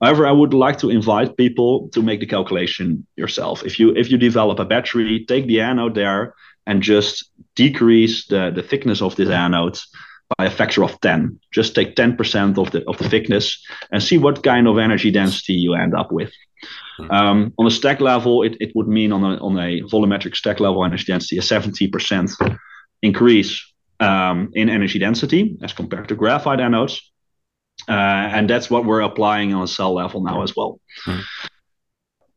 However, 0.00 0.26
I 0.26 0.32
would 0.32 0.54
like 0.54 0.78
to 0.78 0.90
invite 0.90 1.36
people 1.36 1.88
to 1.92 2.02
make 2.02 2.20
the 2.20 2.26
calculation 2.26 3.06
yourself. 3.16 3.64
If 3.64 3.80
you 3.80 3.94
if 3.96 4.10
you 4.10 4.18
develop 4.18 4.58
a 4.58 4.64
battery, 4.64 5.24
take 5.26 5.46
the 5.46 5.60
anode 5.60 5.94
there 5.94 6.34
and 6.66 6.82
just 6.82 7.30
decrease 7.56 8.26
the, 8.26 8.52
the 8.54 8.62
thickness 8.62 9.02
of 9.02 9.16
this 9.16 9.30
anode 9.30 9.78
by 10.36 10.44
a 10.44 10.50
factor 10.50 10.84
of 10.84 11.00
10. 11.00 11.40
Just 11.50 11.74
take 11.74 11.96
10% 11.96 12.58
of 12.58 12.70
the 12.70 12.86
of 12.86 12.98
the 12.98 13.08
thickness 13.08 13.64
and 13.90 14.02
see 14.02 14.18
what 14.18 14.42
kind 14.42 14.68
of 14.68 14.78
energy 14.78 15.10
density 15.10 15.54
you 15.54 15.74
end 15.74 15.94
up 15.94 16.12
with. 16.12 16.32
Hmm. 16.98 17.10
Um, 17.10 17.54
on 17.58 17.66
a 17.66 17.70
stack 17.70 18.00
level, 18.00 18.42
it, 18.42 18.56
it 18.60 18.72
would 18.74 18.88
mean 18.88 19.12
on 19.12 19.24
a, 19.24 19.36
on 19.36 19.56
a 19.58 19.82
volumetric 19.82 20.36
stack 20.36 20.60
level 20.60 20.84
energy 20.84 21.04
density 21.04 21.38
a 21.38 21.40
70% 21.40 22.58
increase 23.02 23.64
um, 24.00 24.50
in 24.54 24.68
energy 24.68 24.98
density 24.98 25.56
as 25.62 25.72
compared 25.72 26.08
to 26.08 26.14
graphite 26.14 26.58
anodes. 26.58 27.00
Uh, 27.88 27.92
and 27.92 28.50
that's 28.50 28.68
what 28.68 28.84
we're 28.84 29.00
applying 29.00 29.54
on 29.54 29.62
a 29.62 29.68
cell 29.68 29.94
level 29.94 30.22
now 30.22 30.42
as 30.42 30.54
well. 30.56 30.80
Mm. 31.06 31.22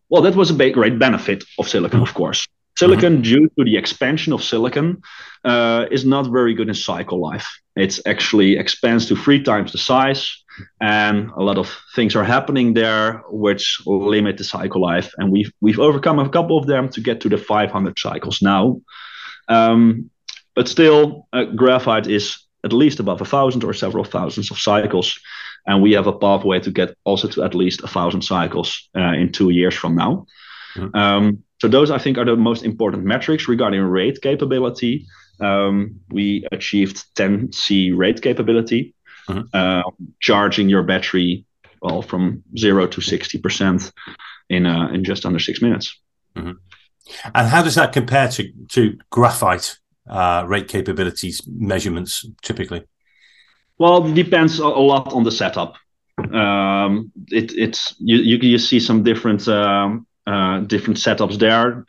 Well, 0.09 0.21
that 0.21 0.35
was 0.35 0.51
a 0.51 0.53
big, 0.53 0.73
great 0.73 0.99
benefit 0.99 1.43
of 1.57 1.67
silicon, 1.67 2.01
of 2.01 2.13
course. 2.13 2.45
Silicon, 2.77 3.13
mm-hmm. 3.13 3.21
due 3.21 3.49
to 3.57 3.63
the 3.63 3.77
expansion 3.77 4.33
of 4.33 4.43
silicon, 4.43 5.01
uh, 5.43 5.85
is 5.91 6.05
not 6.05 6.31
very 6.31 6.53
good 6.53 6.69
in 6.69 6.75
cycle 6.75 7.19
life. 7.19 7.47
It's 7.75 7.99
actually 8.05 8.57
expands 8.57 9.07
to 9.07 9.15
three 9.15 9.41
times 9.41 9.71
the 9.71 9.77
size 9.77 10.40
and 10.79 11.29
a 11.31 11.43
lot 11.43 11.57
of 11.57 11.79
things 11.95 12.15
are 12.15 12.23
happening 12.23 12.73
there 12.73 13.23
which 13.29 13.81
limit 13.85 14.37
the 14.37 14.43
cycle 14.43 14.81
life 14.81 15.11
and 15.17 15.31
we've 15.31 15.51
we've 15.61 15.79
overcome 15.79 16.19
a 16.19 16.29
couple 16.29 16.57
of 16.57 16.67
them 16.67 16.89
to 16.89 17.01
get 17.01 17.21
to 17.21 17.29
the 17.29 17.37
500 17.37 17.97
cycles 17.97 18.41
now 18.41 18.79
um, 19.47 20.09
but 20.55 20.67
still, 20.67 21.27
uh, 21.33 21.45
graphite 21.45 22.07
is 22.07 22.37
at 22.63 22.73
least 22.73 22.99
above 22.99 23.21
a 23.21 23.25
thousand 23.25 23.63
or 23.63 23.73
several 23.73 24.03
thousands 24.03 24.51
of 24.51 24.59
cycles, 24.59 25.19
and 25.65 25.81
we 25.81 25.93
have 25.93 26.07
a 26.07 26.17
pathway 26.17 26.59
to 26.59 26.71
get 26.71 26.95
also 27.03 27.27
to 27.29 27.43
at 27.43 27.55
least 27.55 27.83
a 27.83 27.87
thousand 27.87 28.21
cycles 28.21 28.89
uh, 28.95 29.13
in 29.13 29.31
two 29.31 29.49
years 29.49 29.75
from 29.75 29.95
now. 29.95 30.25
Mm-hmm. 30.75 30.95
Um, 30.95 31.43
so 31.59 31.67
those 31.67 31.91
I 31.91 31.97
think 31.97 32.17
are 32.17 32.25
the 32.25 32.35
most 32.35 32.63
important 32.63 33.03
metrics 33.03 33.47
regarding 33.47 33.81
rate 33.81 34.21
capability. 34.21 35.05
Um, 35.39 35.99
we 36.09 36.45
achieved 36.51 37.03
10C 37.15 37.95
rate 37.95 38.21
capability, 38.21 38.93
mm-hmm. 39.27 39.41
uh, 39.53 39.83
charging 40.19 40.69
your 40.69 40.83
battery 40.83 41.45
well 41.81 42.01
from 42.01 42.43
zero 42.57 42.87
to 42.87 43.01
60% 43.01 43.91
in 44.49 44.65
uh, 44.65 44.89
in 44.93 45.03
just 45.03 45.25
under 45.25 45.39
six 45.39 45.61
minutes. 45.61 45.99
Mm-hmm. 46.35 46.51
And 47.33 47.47
how 47.47 47.63
does 47.63 47.75
that 47.75 47.93
compare 47.93 48.27
to 48.29 48.51
to 48.69 48.97
graphite 49.09 49.77
uh, 50.09 50.43
rate 50.47 50.67
capabilities 50.67 51.41
measurements 51.47 52.25
typically? 52.41 52.83
Well, 53.77 54.05
it 54.05 54.13
depends 54.13 54.59
a 54.59 54.67
lot 54.67 55.11
on 55.13 55.23
the 55.23 55.31
setup. 55.31 55.75
Um, 56.17 57.11
it, 57.31 57.51
it's 57.53 57.95
you, 57.99 58.17
you, 58.17 58.37
you 58.37 58.57
see 58.59 58.79
some 58.79 59.03
different 59.03 59.47
um, 59.47 60.05
uh, 60.27 60.59
different 60.59 60.97
setups 60.97 61.39
there, 61.39 61.85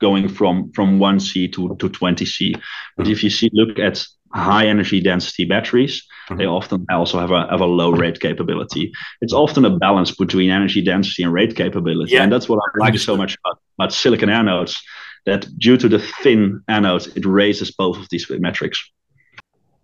going 0.00 0.28
from 0.28 0.72
from 0.72 0.98
one 0.98 1.20
C 1.20 1.48
to 1.48 1.76
to 1.76 1.88
twenty 1.88 2.26
C. 2.26 2.54
But 2.96 3.04
mm-hmm. 3.04 3.12
if 3.12 3.22
you 3.22 3.30
see 3.30 3.50
look 3.52 3.78
at 3.78 4.04
high 4.32 4.66
energy 4.66 5.00
density 5.00 5.44
batteries, 5.44 6.02
mm-hmm. 6.28 6.38
they 6.38 6.46
often 6.46 6.86
also 6.90 7.18
have 7.18 7.30
a 7.30 7.46
have 7.50 7.60
a 7.60 7.66
low 7.66 7.90
rate 7.90 8.20
capability. 8.20 8.92
It's 9.20 9.32
often 9.32 9.64
a 9.64 9.76
balance 9.76 10.14
between 10.14 10.50
energy 10.50 10.82
density 10.82 11.22
and 11.22 11.32
rate 11.32 11.56
capability, 11.56 12.12
yeah. 12.12 12.22
and 12.22 12.32
that's 12.32 12.48
what 12.48 12.58
I 12.58 12.78
like 12.78 12.98
so 12.98 13.16
much 13.16 13.36
about, 13.44 13.60
about 13.78 13.92
silicon 13.92 14.28
anodes. 14.28 14.78
That 15.26 15.46
due 15.58 15.76
to 15.76 15.88
the 15.88 15.98
thin 16.22 16.62
anodes, 16.68 17.14
it 17.16 17.26
raises 17.26 17.70
both 17.70 17.98
of 17.98 18.08
these 18.10 18.26
metrics. 18.30 18.82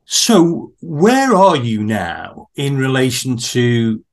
So, 0.06 0.72
where 0.80 1.34
are 1.34 1.56
you 1.56 1.82
now 1.82 2.48
in 2.56 2.76
relation 2.76 3.36
to 3.38 4.04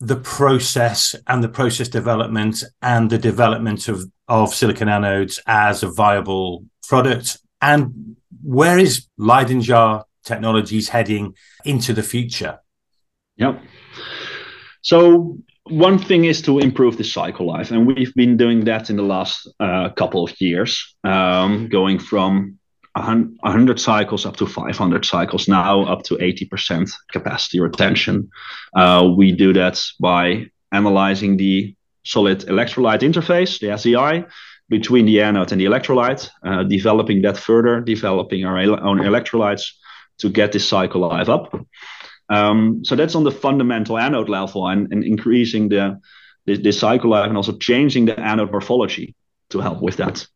the 0.00 0.16
process 0.16 1.14
and 1.26 1.42
the 1.42 1.48
process 1.48 1.88
development 1.88 2.62
and 2.82 3.08
the 3.10 3.18
development 3.18 3.88
of, 3.88 4.10
of 4.28 4.54
silicon 4.54 4.88
anodes 4.88 5.38
as 5.46 5.82
a 5.82 5.88
viable 5.88 6.64
product? 6.88 7.38
And 7.62 8.15
where 8.46 8.78
is 8.78 9.06
Leyden 9.18 9.60
Jar 9.60 10.04
Technologies 10.24 10.88
heading 10.88 11.34
into 11.64 11.92
the 11.92 12.02
future? 12.02 12.60
Yep. 13.38 13.60
So 14.82 15.38
one 15.64 15.98
thing 15.98 16.24
is 16.26 16.42
to 16.42 16.60
improve 16.60 16.96
the 16.96 17.04
cycle 17.04 17.46
life, 17.46 17.72
and 17.72 17.86
we've 17.86 18.14
been 18.14 18.36
doing 18.36 18.64
that 18.64 18.88
in 18.88 18.96
the 18.96 19.02
last 19.02 19.48
uh, 19.58 19.88
couple 19.90 20.22
of 20.24 20.40
years, 20.40 20.96
um, 21.02 21.68
going 21.68 21.98
from 21.98 22.58
100 22.94 23.80
cycles 23.80 24.24
up 24.24 24.36
to 24.36 24.46
500 24.46 25.04
cycles 25.04 25.48
now 25.48 25.82
up 25.82 26.02
to 26.04 26.14
80% 26.14 26.90
capacity 27.12 27.60
retention 27.60 28.30
uh, 28.74 29.12
we 29.14 29.32
do 29.32 29.52
that 29.52 29.78
by 30.00 30.46
analyzing 30.72 31.36
the 31.36 31.76
solid 32.06 32.40
electrolyte 32.46 33.02
interface 33.02 33.60
the 33.60 33.76
SEI 33.76 34.24
between 34.68 35.06
the 35.06 35.20
anode 35.20 35.52
and 35.52 35.60
the 35.60 35.64
electrolyte 35.64 36.28
uh, 36.44 36.62
developing 36.64 37.22
that 37.22 37.36
further 37.36 37.80
developing 37.80 38.44
our 38.44 38.58
own 38.58 38.98
electrolytes 38.98 39.72
to 40.18 40.28
get 40.28 40.52
this 40.52 40.66
cycle 40.66 41.00
life 41.00 41.28
up 41.28 41.54
um, 42.28 42.84
so 42.84 42.96
that's 42.96 43.14
on 43.14 43.24
the 43.24 43.30
fundamental 43.30 43.98
anode 43.98 44.28
level 44.28 44.66
and, 44.66 44.92
and 44.92 45.04
increasing 45.04 45.68
the, 45.68 46.00
the, 46.46 46.56
the 46.56 46.72
cycle 46.72 47.10
life 47.10 47.28
and 47.28 47.36
also 47.36 47.56
changing 47.58 48.06
the 48.06 48.18
anode 48.18 48.50
morphology 48.50 49.14
to 49.50 49.60
help 49.60 49.80
with 49.80 49.96
that 49.96 50.26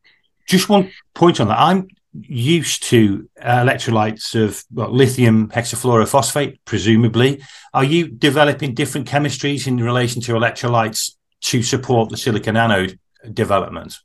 just 0.46 0.68
one 0.68 0.90
point 1.14 1.40
on 1.40 1.48
that 1.48 1.58
i'm 1.58 1.88
used 2.12 2.82
to 2.84 3.28
uh, 3.40 3.62
electrolytes 3.62 4.34
of 4.34 4.64
well, 4.72 4.90
lithium 4.90 5.48
hexafluorophosphate, 5.50 6.58
presumably. 6.64 7.42
Are 7.72 7.84
you 7.84 8.08
developing 8.08 8.74
different 8.74 9.08
chemistries 9.08 9.66
in 9.66 9.76
relation 9.76 10.20
to 10.22 10.32
electrolytes 10.32 11.12
to 11.42 11.62
support 11.62 12.10
the 12.10 12.16
silicon 12.16 12.56
anode 12.56 12.98
development? 13.32 13.98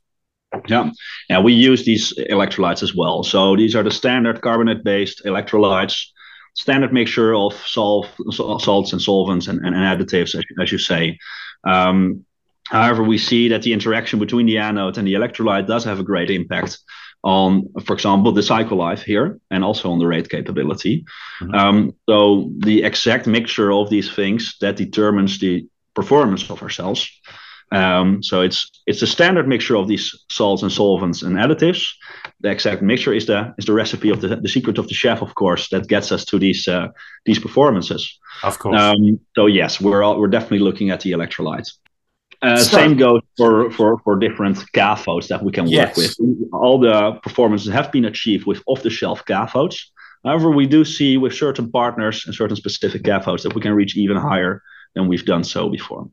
Yeah, 0.68 0.90
yeah, 1.28 1.40
we 1.40 1.52
use 1.52 1.84
these 1.84 2.14
electrolytes 2.30 2.82
as 2.82 2.94
well. 2.94 3.22
So 3.22 3.56
these 3.56 3.74
are 3.74 3.82
the 3.82 3.90
standard 3.90 4.40
carbonate-based 4.40 5.24
electrolytes, 5.24 6.06
standard 6.54 6.92
mixture 6.92 7.34
of 7.34 7.54
salt, 7.66 8.08
salts 8.30 8.92
and 8.92 9.02
solvents 9.02 9.48
and, 9.48 9.60
and 9.64 9.74
additives, 9.74 10.34
as, 10.34 10.44
as 10.60 10.72
you 10.72 10.78
say. 10.78 11.18
Um, 11.64 12.24
however, 12.64 13.02
we 13.02 13.18
see 13.18 13.48
that 13.48 13.62
the 13.62 13.72
interaction 13.72 14.18
between 14.18 14.46
the 14.46 14.58
anode 14.58 14.98
and 14.98 15.06
the 15.06 15.14
electrolyte 15.14 15.66
does 15.66 15.84
have 15.84 16.00
a 16.00 16.04
great 16.04 16.30
impact 16.30 16.78
on, 17.22 17.68
for 17.84 17.94
example, 17.94 18.32
the 18.32 18.42
cycle 18.42 18.78
life 18.78 19.02
here 19.02 19.40
and 19.50 19.64
also 19.64 19.90
on 19.90 19.98
the 19.98 20.06
rate 20.06 20.28
capability. 20.28 21.04
Mm-hmm. 21.40 21.54
Um, 21.54 21.94
so 22.08 22.50
the 22.58 22.84
exact 22.84 23.26
mixture 23.26 23.72
of 23.72 23.90
these 23.90 24.14
things 24.14 24.56
that 24.60 24.76
determines 24.76 25.38
the 25.38 25.66
performance 25.94 26.48
of 26.50 26.62
our 26.62 26.70
cells. 26.70 27.08
Um, 27.72 28.22
so 28.22 28.42
it's 28.42 28.70
it's 28.86 29.02
a 29.02 29.06
standard 29.06 29.48
mixture 29.48 29.76
of 29.76 29.88
these 29.88 30.14
salts 30.30 30.62
and 30.62 30.70
solvents 30.70 31.22
and 31.22 31.36
additives. 31.36 31.84
The 32.40 32.50
exact 32.50 32.82
mixture 32.82 33.12
is 33.12 33.26
the 33.26 33.54
is 33.58 33.64
the 33.64 33.72
recipe 33.72 34.10
of 34.10 34.20
the 34.20 34.36
the 34.36 34.48
secret 34.48 34.78
of 34.78 34.86
the 34.86 34.94
chef, 34.94 35.22
of 35.22 35.34
course, 35.34 35.68
that 35.70 35.88
gets 35.88 36.12
us 36.12 36.24
to 36.26 36.38
these 36.38 36.68
uh, 36.68 36.88
these 37.24 37.40
performances. 37.40 38.18
Of 38.42 38.58
course. 38.58 38.80
Um, 38.80 39.20
so 39.34 39.46
yes, 39.46 39.80
we're 39.80 40.02
all, 40.02 40.18
we're 40.20 40.28
definitely 40.28 40.60
looking 40.60 40.90
at 40.90 41.00
the 41.00 41.12
electrolytes. 41.12 41.72
Uh, 42.42 42.58
same 42.58 42.96
goes 42.96 43.22
for, 43.36 43.70
for, 43.70 43.98
for 44.04 44.18
different 44.18 44.58
cathodes 44.74 45.28
that 45.28 45.42
we 45.42 45.50
can 45.50 45.66
yes. 45.66 45.96
work 45.96 45.96
with. 45.96 46.48
All 46.52 46.78
the 46.78 47.18
performances 47.22 47.72
have 47.72 47.90
been 47.90 48.04
achieved 48.04 48.46
with 48.46 48.62
off-the-shelf 48.66 49.24
cathodes. 49.24 49.86
However, 50.22 50.50
we 50.50 50.66
do 50.66 50.84
see 50.84 51.16
with 51.16 51.32
certain 51.32 51.70
partners 51.70 52.26
and 52.26 52.34
certain 52.34 52.56
specific 52.56 53.02
cathodes 53.02 53.42
that 53.42 53.54
we 53.54 53.62
can 53.62 53.72
reach 53.72 53.96
even 53.96 54.18
higher 54.18 54.62
than 54.94 55.08
we've 55.08 55.24
done 55.24 55.44
so 55.44 55.70
before. 55.70 56.10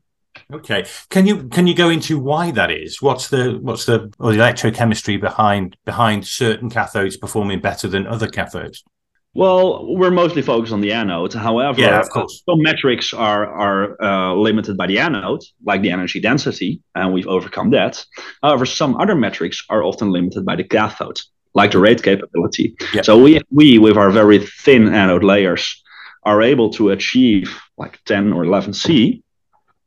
Okay, 0.52 0.84
can 1.10 1.26
you 1.26 1.48
can 1.48 1.66
you 1.66 1.74
go 1.74 1.88
into 1.88 2.18
why 2.18 2.50
that 2.50 2.70
is? 2.70 3.00
What's 3.00 3.28
the 3.28 3.58
what's 3.60 3.86
the, 3.86 4.12
or 4.18 4.32
the 4.32 4.38
electrochemistry 4.38 5.20
behind 5.20 5.76
behind 5.84 6.26
certain 6.26 6.70
cathodes 6.70 7.18
performing 7.18 7.60
better 7.60 7.88
than 7.88 8.06
other 8.06 8.28
cathodes? 8.28 8.82
Well, 9.34 9.96
we're 9.96 10.12
mostly 10.12 10.42
focused 10.42 10.72
on 10.72 10.80
the 10.80 10.92
anode. 10.92 11.34
However, 11.34 11.80
yeah, 11.80 11.98
of 11.98 12.08
course. 12.08 12.42
some 12.48 12.62
metrics 12.62 13.12
are 13.12 13.46
are 13.46 14.02
uh, 14.02 14.34
limited 14.34 14.76
by 14.76 14.86
the 14.86 15.00
anode, 15.00 15.42
like 15.64 15.82
the 15.82 15.90
energy 15.90 16.20
density, 16.20 16.80
and 16.94 17.12
we've 17.12 17.26
overcome 17.26 17.70
that. 17.70 18.04
However, 18.42 18.64
some 18.64 18.96
other 18.96 19.16
metrics 19.16 19.64
are 19.70 19.82
often 19.82 20.12
limited 20.12 20.44
by 20.44 20.54
the 20.54 20.64
cathode, 20.64 21.20
like 21.52 21.72
the 21.72 21.80
rate 21.80 22.02
capability. 22.02 22.76
Yeah. 22.92 23.02
So 23.02 23.18
we 23.18 23.40
we 23.50 23.78
with 23.78 23.96
our 23.96 24.10
very 24.12 24.38
thin 24.38 24.94
anode 24.94 25.24
layers 25.24 25.82
are 26.22 26.40
able 26.40 26.70
to 26.70 26.90
achieve 26.90 27.60
like 27.76 28.02
10 28.04 28.32
or 28.32 28.44
11 28.44 28.72
C. 28.72 29.23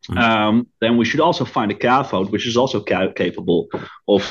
Mm. 0.09 0.17
Um, 0.17 0.67
then 0.79 0.97
we 0.97 1.05
should 1.05 1.19
also 1.19 1.45
find 1.45 1.71
a 1.71 1.75
cathode 1.75 2.29
which 2.31 2.47
is 2.47 2.55
also 2.55 2.81
ca- 2.81 3.11
capable 3.13 3.67
of 4.07 4.23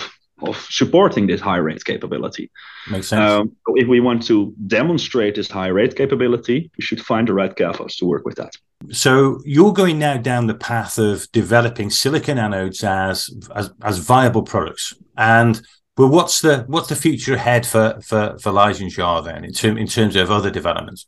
of 0.43 0.57
supporting 0.69 1.27
this 1.27 1.41
high 1.41 1.57
rate 1.57 1.85
capability. 1.85 2.51
Makes 2.91 3.09
sense. 3.09 3.23
Um, 3.23 3.57
if 3.77 3.89
we 3.89 4.01
want 4.01 4.23
to 4.27 4.55
demonstrate 4.67 5.35
this 5.35 5.51
high 5.51 5.69
rate 5.69 5.97
capability, 5.97 6.71
we 6.77 6.83
should 6.83 7.01
find 7.01 7.27
the 7.27 7.33
right 7.33 7.55
cathodes 7.55 7.97
to 7.99 8.05
work 8.05 8.27
with 8.27 8.37
that. 8.37 8.53
So 8.93 9.41
you're 9.45 9.73
going 9.73 9.99
now 9.99 10.19
down 10.19 10.47
the 10.47 10.55
path 10.55 10.99
of 10.99 11.31
developing 11.33 11.91
silicon 11.91 12.37
anodes 12.39 12.85
as 12.85 13.31
as, 13.55 13.71
as 13.83 13.99
viable 13.99 14.43
products. 14.43 14.95
And 15.17 15.61
well, 15.97 16.09
what's 16.09 16.43
the 16.43 16.65
what's 16.69 16.89
the 16.89 16.97
future 16.97 17.35
ahead 17.35 17.67
for 17.67 17.99
for 18.03 18.37
for 18.39 18.53
Leyden 18.53 18.91
then 19.25 19.45
in 19.45 19.53
term 19.53 19.79
in 19.79 19.87
terms 19.87 20.17
of 20.17 20.31
other 20.31 20.51
developments? 20.51 21.07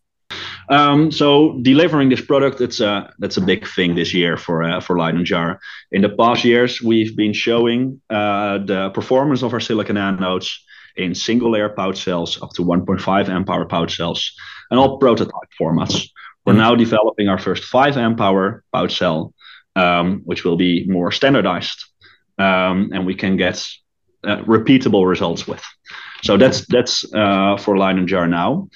Um, 0.70 1.10
so 1.10 1.58
delivering 1.62 2.10
this 2.10 2.20
product, 2.20 2.60
it's 2.60 2.80
a 2.80 3.12
that's 3.18 3.38
a 3.38 3.40
big 3.40 3.66
thing 3.66 3.94
this 3.94 4.12
year 4.12 4.36
for 4.36 4.62
uh, 4.62 4.80
for 4.80 4.98
Leyden 4.98 5.24
Jar. 5.24 5.60
In 5.92 6.02
the 6.02 6.10
past 6.10 6.44
years, 6.44 6.82
we've 6.82 7.16
been 7.16 7.32
showing 7.32 8.00
uh, 8.10 8.58
the 8.58 8.90
performance 8.90 9.42
of 9.42 9.54
our 9.54 9.60
silicon 9.60 9.96
anodes 9.96 10.48
in 10.96 11.14
single 11.14 11.52
layer 11.52 11.70
pouch 11.70 12.02
cells 12.02 12.42
up 12.42 12.50
to 12.50 12.62
1.5 12.62 13.28
amp 13.28 13.48
hour 13.48 13.64
pouch 13.64 13.96
cells, 13.96 14.32
and 14.70 14.78
all 14.78 14.98
prototype 14.98 15.50
formats. 15.58 16.08
We're 16.44 16.52
mm-hmm. 16.52 16.60
now 16.60 16.74
developing 16.74 17.28
our 17.28 17.38
first 17.38 17.64
5 17.64 17.96
amp 17.96 18.20
hour 18.20 18.64
pouch 18.72 18.98
cell, 18.98 19.32
um, 19.74 20.22
which 20.24 20.44
will 20.44 20.56
be 20.56 20.86
more 20.86 21.12
standardized, 21.12 21.82
um, 22.36 22.90
and 22.92 23.06
we 23.06 23.14
can 23.14 23.36
get 23.36 23.66
uh, 24.24 24.38
repeatable 24.38 25.08
results 25.08 25.46
with. 25.46 25.62
So 26.22 26.36
that's 26.36 26.66
that's 26.66 27.04
uh, 27.14 27.56
for 27.56 27.78
Leyden 27.78 28.06
Jar 28.06 28.26
now. 28.26 28.68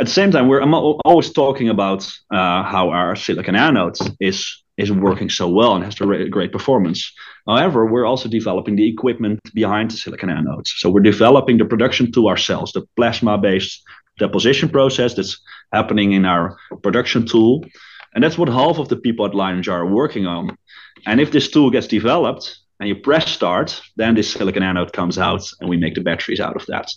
At 0.00 0.06
the 0.06 0.12
same 0.12 0.30
time, 0.30 0.48
we're 0.48 0.60
I'm 0.60 0.74
always 0.74 1.32
talking 1.32 1.68
about 1.68 2.04
uh, 2.30 2.62
how 2.64 2.90
our 2.90 3.16
silicon 3.16 3.54
anode 3.54 3.98
is 4.20 4.64
is 4.76 4.92
working 4.92 5.28
so 5.28 5.48
well 5.48 5.74
and 5.74 5.84
has 5.84 6.00
a 6.00 6.28
great 6.28 6.52
performance. 6.52 7.12
However, 7.46 7.86
we're 7.86 8.06
also 8.06 8.28
developing 8.28 8.76
the 8.76 8.88
equipment 8.88 9.40
behind 9.52 9.90
the 9.90 9.96
silicon 9.96 10.28
anodes. 10.28 10.68
So 10.76 10.88
we're 10.88 11.00
developing 11.00 11.58
the 11.58 11.64
production 11.64 12.12
tool 12.12 12.28
ourselves, 12.28 12.72
the 12.72 12.86
plasma-based 12.96 13.82
deposition 14.18 14.68
process 14.68 15.14
that's 15.14 15.40
happening 15.72 16.12
in 16.12 16.24
our 16.24 16.56
production 16.82 17.26
tool. 17.26 17.64
And 18.14 18.22
that's 18.22 18.38
what 18.38 18.48
half 18.48 18.78
of 18.78 18.88
the 18.88 18.96
people 18.96 19.26
at 19.26 19.34
Leyden 19.34 19.62
Jar 19.62 19.80
are 19.80 19.86
working 19.86 20.26
on. 20.26 20.56
And 21.06 21.20
if 21.20 21.32
this 21.32 21.50
tool 21.50 21.70
gets 21.70 21.88
developed, 21.88 22.58
and 22.80 22.88
you 22.88 22.94
press 22.94 23.30
start, 23.30 23.80
then 23.96 24.14
this 24.14 24.32
silicon 24.32 24.62
anode 24.62 24.92
comes 24.92 25.18
out 25.18 25.42
and 25.60 25.68
we 25.68 25.76
make 25.76 25.94
the 25.94 26.00
batteries 26.00 26.40
out 26.40 26.56
of 26.56 26.64
that. 26.66 26.88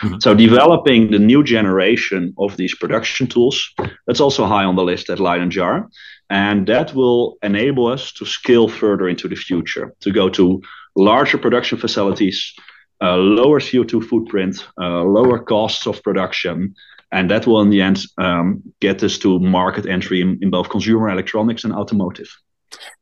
Mm-hmm. 0.00 0.16
So 0.20 0.34
developing 0.34 1.10
the 1.10 1.18
new 1.18 1.44
generation 1.44 2.34
of 2.38 2.56
these 2.56 2.74
production 2.74 3.26
tools, 3.28 3.72
that's 4.06 4.20
also 4.20 4.46
high 4.46 4.64
on 4.64 4.76
the 4.76 4.82
list 4.82 5.10
at 5.10 5.18
LeydenJar. 5.18 5.88
And 6.30 6.66
that 6.66 6.94
will 6.94 7.38
enable 7.42 7.86
us 7.86 8.12
to 8.14 8.26
scale 8.26 8.68
further 8.68 9.08
into 9.08 9.28
the 9.28 9.36
future, 9.36 9.94
to 10.00 10.10
go 10.10 10.28
to 10.30 10.60
larger 10.96 11.38
production 11.38 11.78
facilities, 11.78 12.52
uh, 13.00 13.16
lower 13.16 13.60
CO2 13.60 14.04
footprint, 14.04 14.66
uh, 14.80 15.02
lower 15.02 15.38
costs 15.38 15.86
of 15.86 16.02
production, 16.02 16.74
and 17.12 17.30
that 17.30 17.46
will 17.46 17.60
in 17.60 17.70
the 17.70 17.80
end 17.80 18.02
um, 18.18 18.62
get 18.80 19.02
us 19.02 19.18
to 19.18 19.38
market 19.38 19.86
entry 19.86 20.20
in, 20.20 20.38
in 20.42 20.50
both 20.50 20.68
consumer 20.68 21.08
electronics 21.08 21.64
and 21.64 21.72
automotive. 21.72 22.28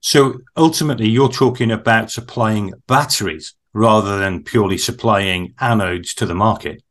So 0.00 0.40
ultimately, 0.56 1.08
you're 1.08 1.28
talking 1.28 1.70
about 1.70 2.10
supplying 2.10 2.72
batteries 2.86 3.54
rather 3.72 4.18
than 4.18 4.42
purely 4.42 4.78
supplying 4.78 5.52
anodes 5.60 6.14
to 6.14 6.26
the 6.26 6.34
market. 6.34 6.82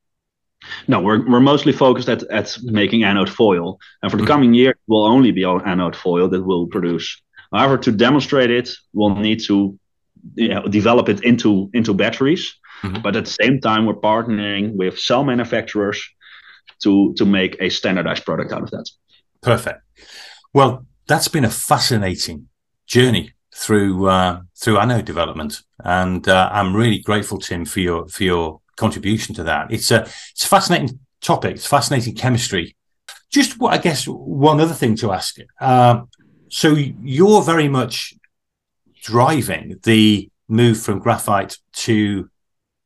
No, 0.88 1.00
we're, 1.00 1.28
we're 1.30 1.40
mostly 1.40 1.72
focused 1.72 2.10
at, 2.10 2.24
at 2.24 2.58
making 2.64 3.04
anode 3.04 3.30
foil. 3.30 3.80
And 4.02 4.12
for 4.12 4.18
the 4.18 4.24
mm-hmm. 4.24 4.32
coming 4.32 4.54
year, 4.54 4.72
it 4.72 4.78
will 4.88 5.06
only 5.06 5.32
be 5.32 5.44
on 5.44 5.68
anode 5.68 5.96
foil 5.96 6.28
that 6.30 6.44
we'll 6.44 6.68
produce. 6.68 7.22
However, 7.52 7.78
to 7.80 7.92
demonstrate 7.92 8.52
it, 8.52 8.70
we'll 8.94 9.16
need 9.16 9.42
to 9.46 9.78
you 10.36 10.50
know, 10.50 10.68
develop 10.68 11.10
it 11.10 11.24
into, 11.24 11.70
into 11.74 11.94
batteries. 11.94 12.56
Mm-hmm. 12.82 13.02
But 13.02 13.16
at 13.16 13.26
the 13.26 13.32
same 13.32 13.62
time, 13.62 13.86
we're 13.86 13.94
partnering 13.94 14.76
with 14.76 15.00
cell 15.00 15.24
manufacturers 15.24 16.04
to, 16.84 17.14
to 17.16 17.26
make 17.26 17.58
a 17.60 17.70
standardized 17.70 18.26
product 18.26 18.52
out 18.52 18.64
of 18.64 18.72
that. 18.72 18.90
Perfect. 19.42 19.82
Well, 20.54 20.86
that's 21.08 21.28
been 21.28 21.46
a 21.46 21.50
fascinating 21.50 22.50
journey 22.86 23.34
through 23.54 24.08
uh, 24.08 24.42
through 24.56 24.80
anode 24.80 25.06
development, 25.06 25.62
and 25.84 26.28
uh, 26.28 26.50
I'm 26.52 26.76
really 26.76 27.00
grateful, 27.00 27.40
Tim, 27.40 27.66
for 27.66 27.80
your 27.80 28.08
for 28.08 28.24
your 28.24 28.62
contribution 28.76 29.34
to 29.36 29.44
that. 29.44 29.72
It's 29.72 29.92
a 29.92 30.02
it's 30.02 30.46
a 30.46 30.48
fascinating 30.48 31.00
topic. 31.22 31.56
It's 31.56 31.66
fascinating 31.66 32.16
chemistry. 32.16 32.76
Just 33.32 33.60
what 33.60 33.74
I 33.74 33.78
guess 33.78 34.06
one 34.06 34.60
other 34.60 34.74
thing 34.74 34.96
to 34.98 35.12
ask. 35.12 35.38
Uh, 35.60 36.02
so 36.50 36.70
you're 36.70 37.42
very 37.42 37.68
much 37.68 38.14
driving 39.02 39.80
the 39.84 40.30
move 40.48 40.80
from 40.80 41.00
graphite 41.00 41.58
to 41.74 42.30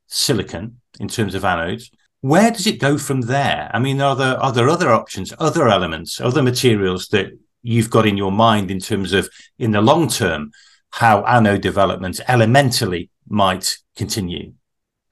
silicon 0.07 0.79
in 0.99 1.07
terms 1.07 1.35
of 1.35 1.43
anodes. 1.43 1.91
Where 2.21 2.51
does 2.51 2.67
it 2.67 2.79
go 2.79 2.97
from 2.97 3.21
there? 3.21 3.71
I 3.73 3.79
mean, 3.79 4.01
are 4.01 4.15
there 4.15 4.37
are 4.37 4.51
there 4.51 4.69
other 4.69 4.91
options, 4.91 5.33
other 5.39 5.67
elements, 5.67 6.19
other 6.19 6.43
materials 6.43 7.07
that 7.09 7.31
you've 7.61 7.89
got 7.89 8.05
in 8.05 8.17
your 8.17 8.31
mind 8.31 8.71
in 8.71 8.79
terms 8.79 9.13
of 9.13 9.29
in 9.57 9.71
the 9.71 9.81
long 9.81 10.07
term 10.07 10.51
how 10.91 11.23
anode 11.25 11.61
development 11.61 12.19
elementally 12.27 13.09
might 13.27 13.77
continue? 13.95 14.53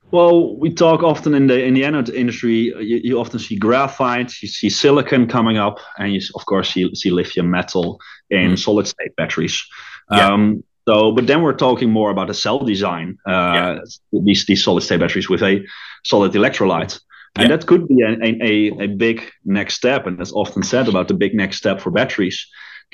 Well, 0.09 0.55
we 0.57 0.73
talk 0.73 1.03
often 1.03 1.33
in 1.33 1.47
the 1.47 1.61
in 1.63 1.73
the 1.73 1.83
anode 1.83 2.09
industry. 2.09 2.73
You, 2.79 3.01
you 3.03 3.19
often 3.19 3.39
see 3.39 3.57
graphite, 3.57 4.41
you 4.41 4.47
see 4.47 4.69
silicon 4.69 5.27
coming 5.27 5.57
up, 5.57 5.79
and 5.97 6.13
you 6.13 6.21
of 6.35 6.45
course 6.45 6.73
see, 6.73 6.93
see 6.95 7.11
lithium 7.11 7.51
metal 7.51 7.99
in 8.29 8.53
mm. 8.53 8.59
solid 8.59 8.87
state 8.87 9.15
batteries. 9.17 9.61
Yeah. 10.09 10.27
Um, 10.27 10.63
so, 10.87 11.11
but 11.11 11.27
then 11.27 11.41
we're 11.41 11.53
talking 11.53 11.89
more 11.91 12.11
about 12.11 12.29
a 12.29 12.33
cell 12.33 12.59
design. 12.59 13.17
Uh, 13.27 13.31
yeah. 13.31 13.79
These 14.23 14.45
these 14.45 14.63
solid 14.63 14.81
state 14.81 15.01
batteries 15.01 15.29
with 15.29 15.43
a 15.43 15.65
solid 16.05 16.31
electrolyte. 16.31 16.99
And 17.37 17.51
that 17.51 17.65
could 17.65 17.87
be 17.87 18.01
a, 18.01 18.13
a, 18.43 18.83
a 18.85 18.87
big 18.87 19.21
next 19.45 19.75
step. 19.75 20.07
And 20.07 20.17
that's 20.17 20.31
often 20.31 20.63
said 20.63 20.87
about 20.87 21.07
the 21.07 21.13
big 21.13 21.33
next 21.33 21.57
step 21.57 21.81
for 21.81 21.91
batteries, 21.91 22.45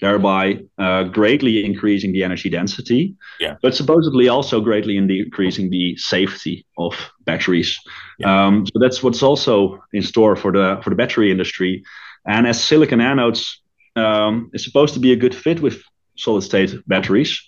thereby 0.01 0.59
uh, 0.77 1.03
greatly 1.03 1.65
increasing 1.65 2.13
the 2.13 2.23
energy 2.23 2.49
density, 2.49 3.15
yeah. 3.39 3.55
but 3.61 3.75
supposedly 3.75 4.27
also 4.27 4.59
greatly 4.59 4.97
increasing 4.97 5.69
the 5.69 5.95
safety 5.97 6.65
of 6.77 6.93
batteries. 7.25 7.77
Yeah. 8.19 8.45
Um, 8.45 8.65
so 8.65 8.79
that's 8.79 9.03
what's 9.03 9.23
also 9.23 9.83
in 9.93 10.03
store 10.03 10.35
for 10.35 10.51
the 10.51 10.79
for 10.83 10.89
the 10.89 10.95
battery 10.95 11.31
industry. 11.31 11.83
And 12.25 12.47
as 12.47 12.63
silicon 12.63 12.99
anodes 12.99 13.57
um, 13.95 14.49
is 14.53 14.63
supposed 14.63 14.93
to 14.93 14.99
be 14.99 15.11
a 15.11 15.15
good 15.17 15.35
fit 15.35 15.61
with 15.61 15.83
solid 16.15 16.43
state 16.43 16.75
batteries, 16.87 17.41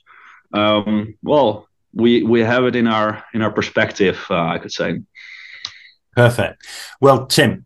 um, 0.54 1.16
well, 1.24 1.68
we 1.94 2.24
we 2.24 2.42
have 2.42 2.66
it 2.66 2.76
in 2.76 2.88
our 2.88 3.24
in 3.34 3.42
our 3.42 3.52
perspective, 3.52 4.20
uh, 4.30 4.48
I 4.48 4.60
could 4.60 4.72
say. 4.72 5.02
Perfect. 6.16 6.66
Well, 7.02 7.26
Tim, 7.26 7.66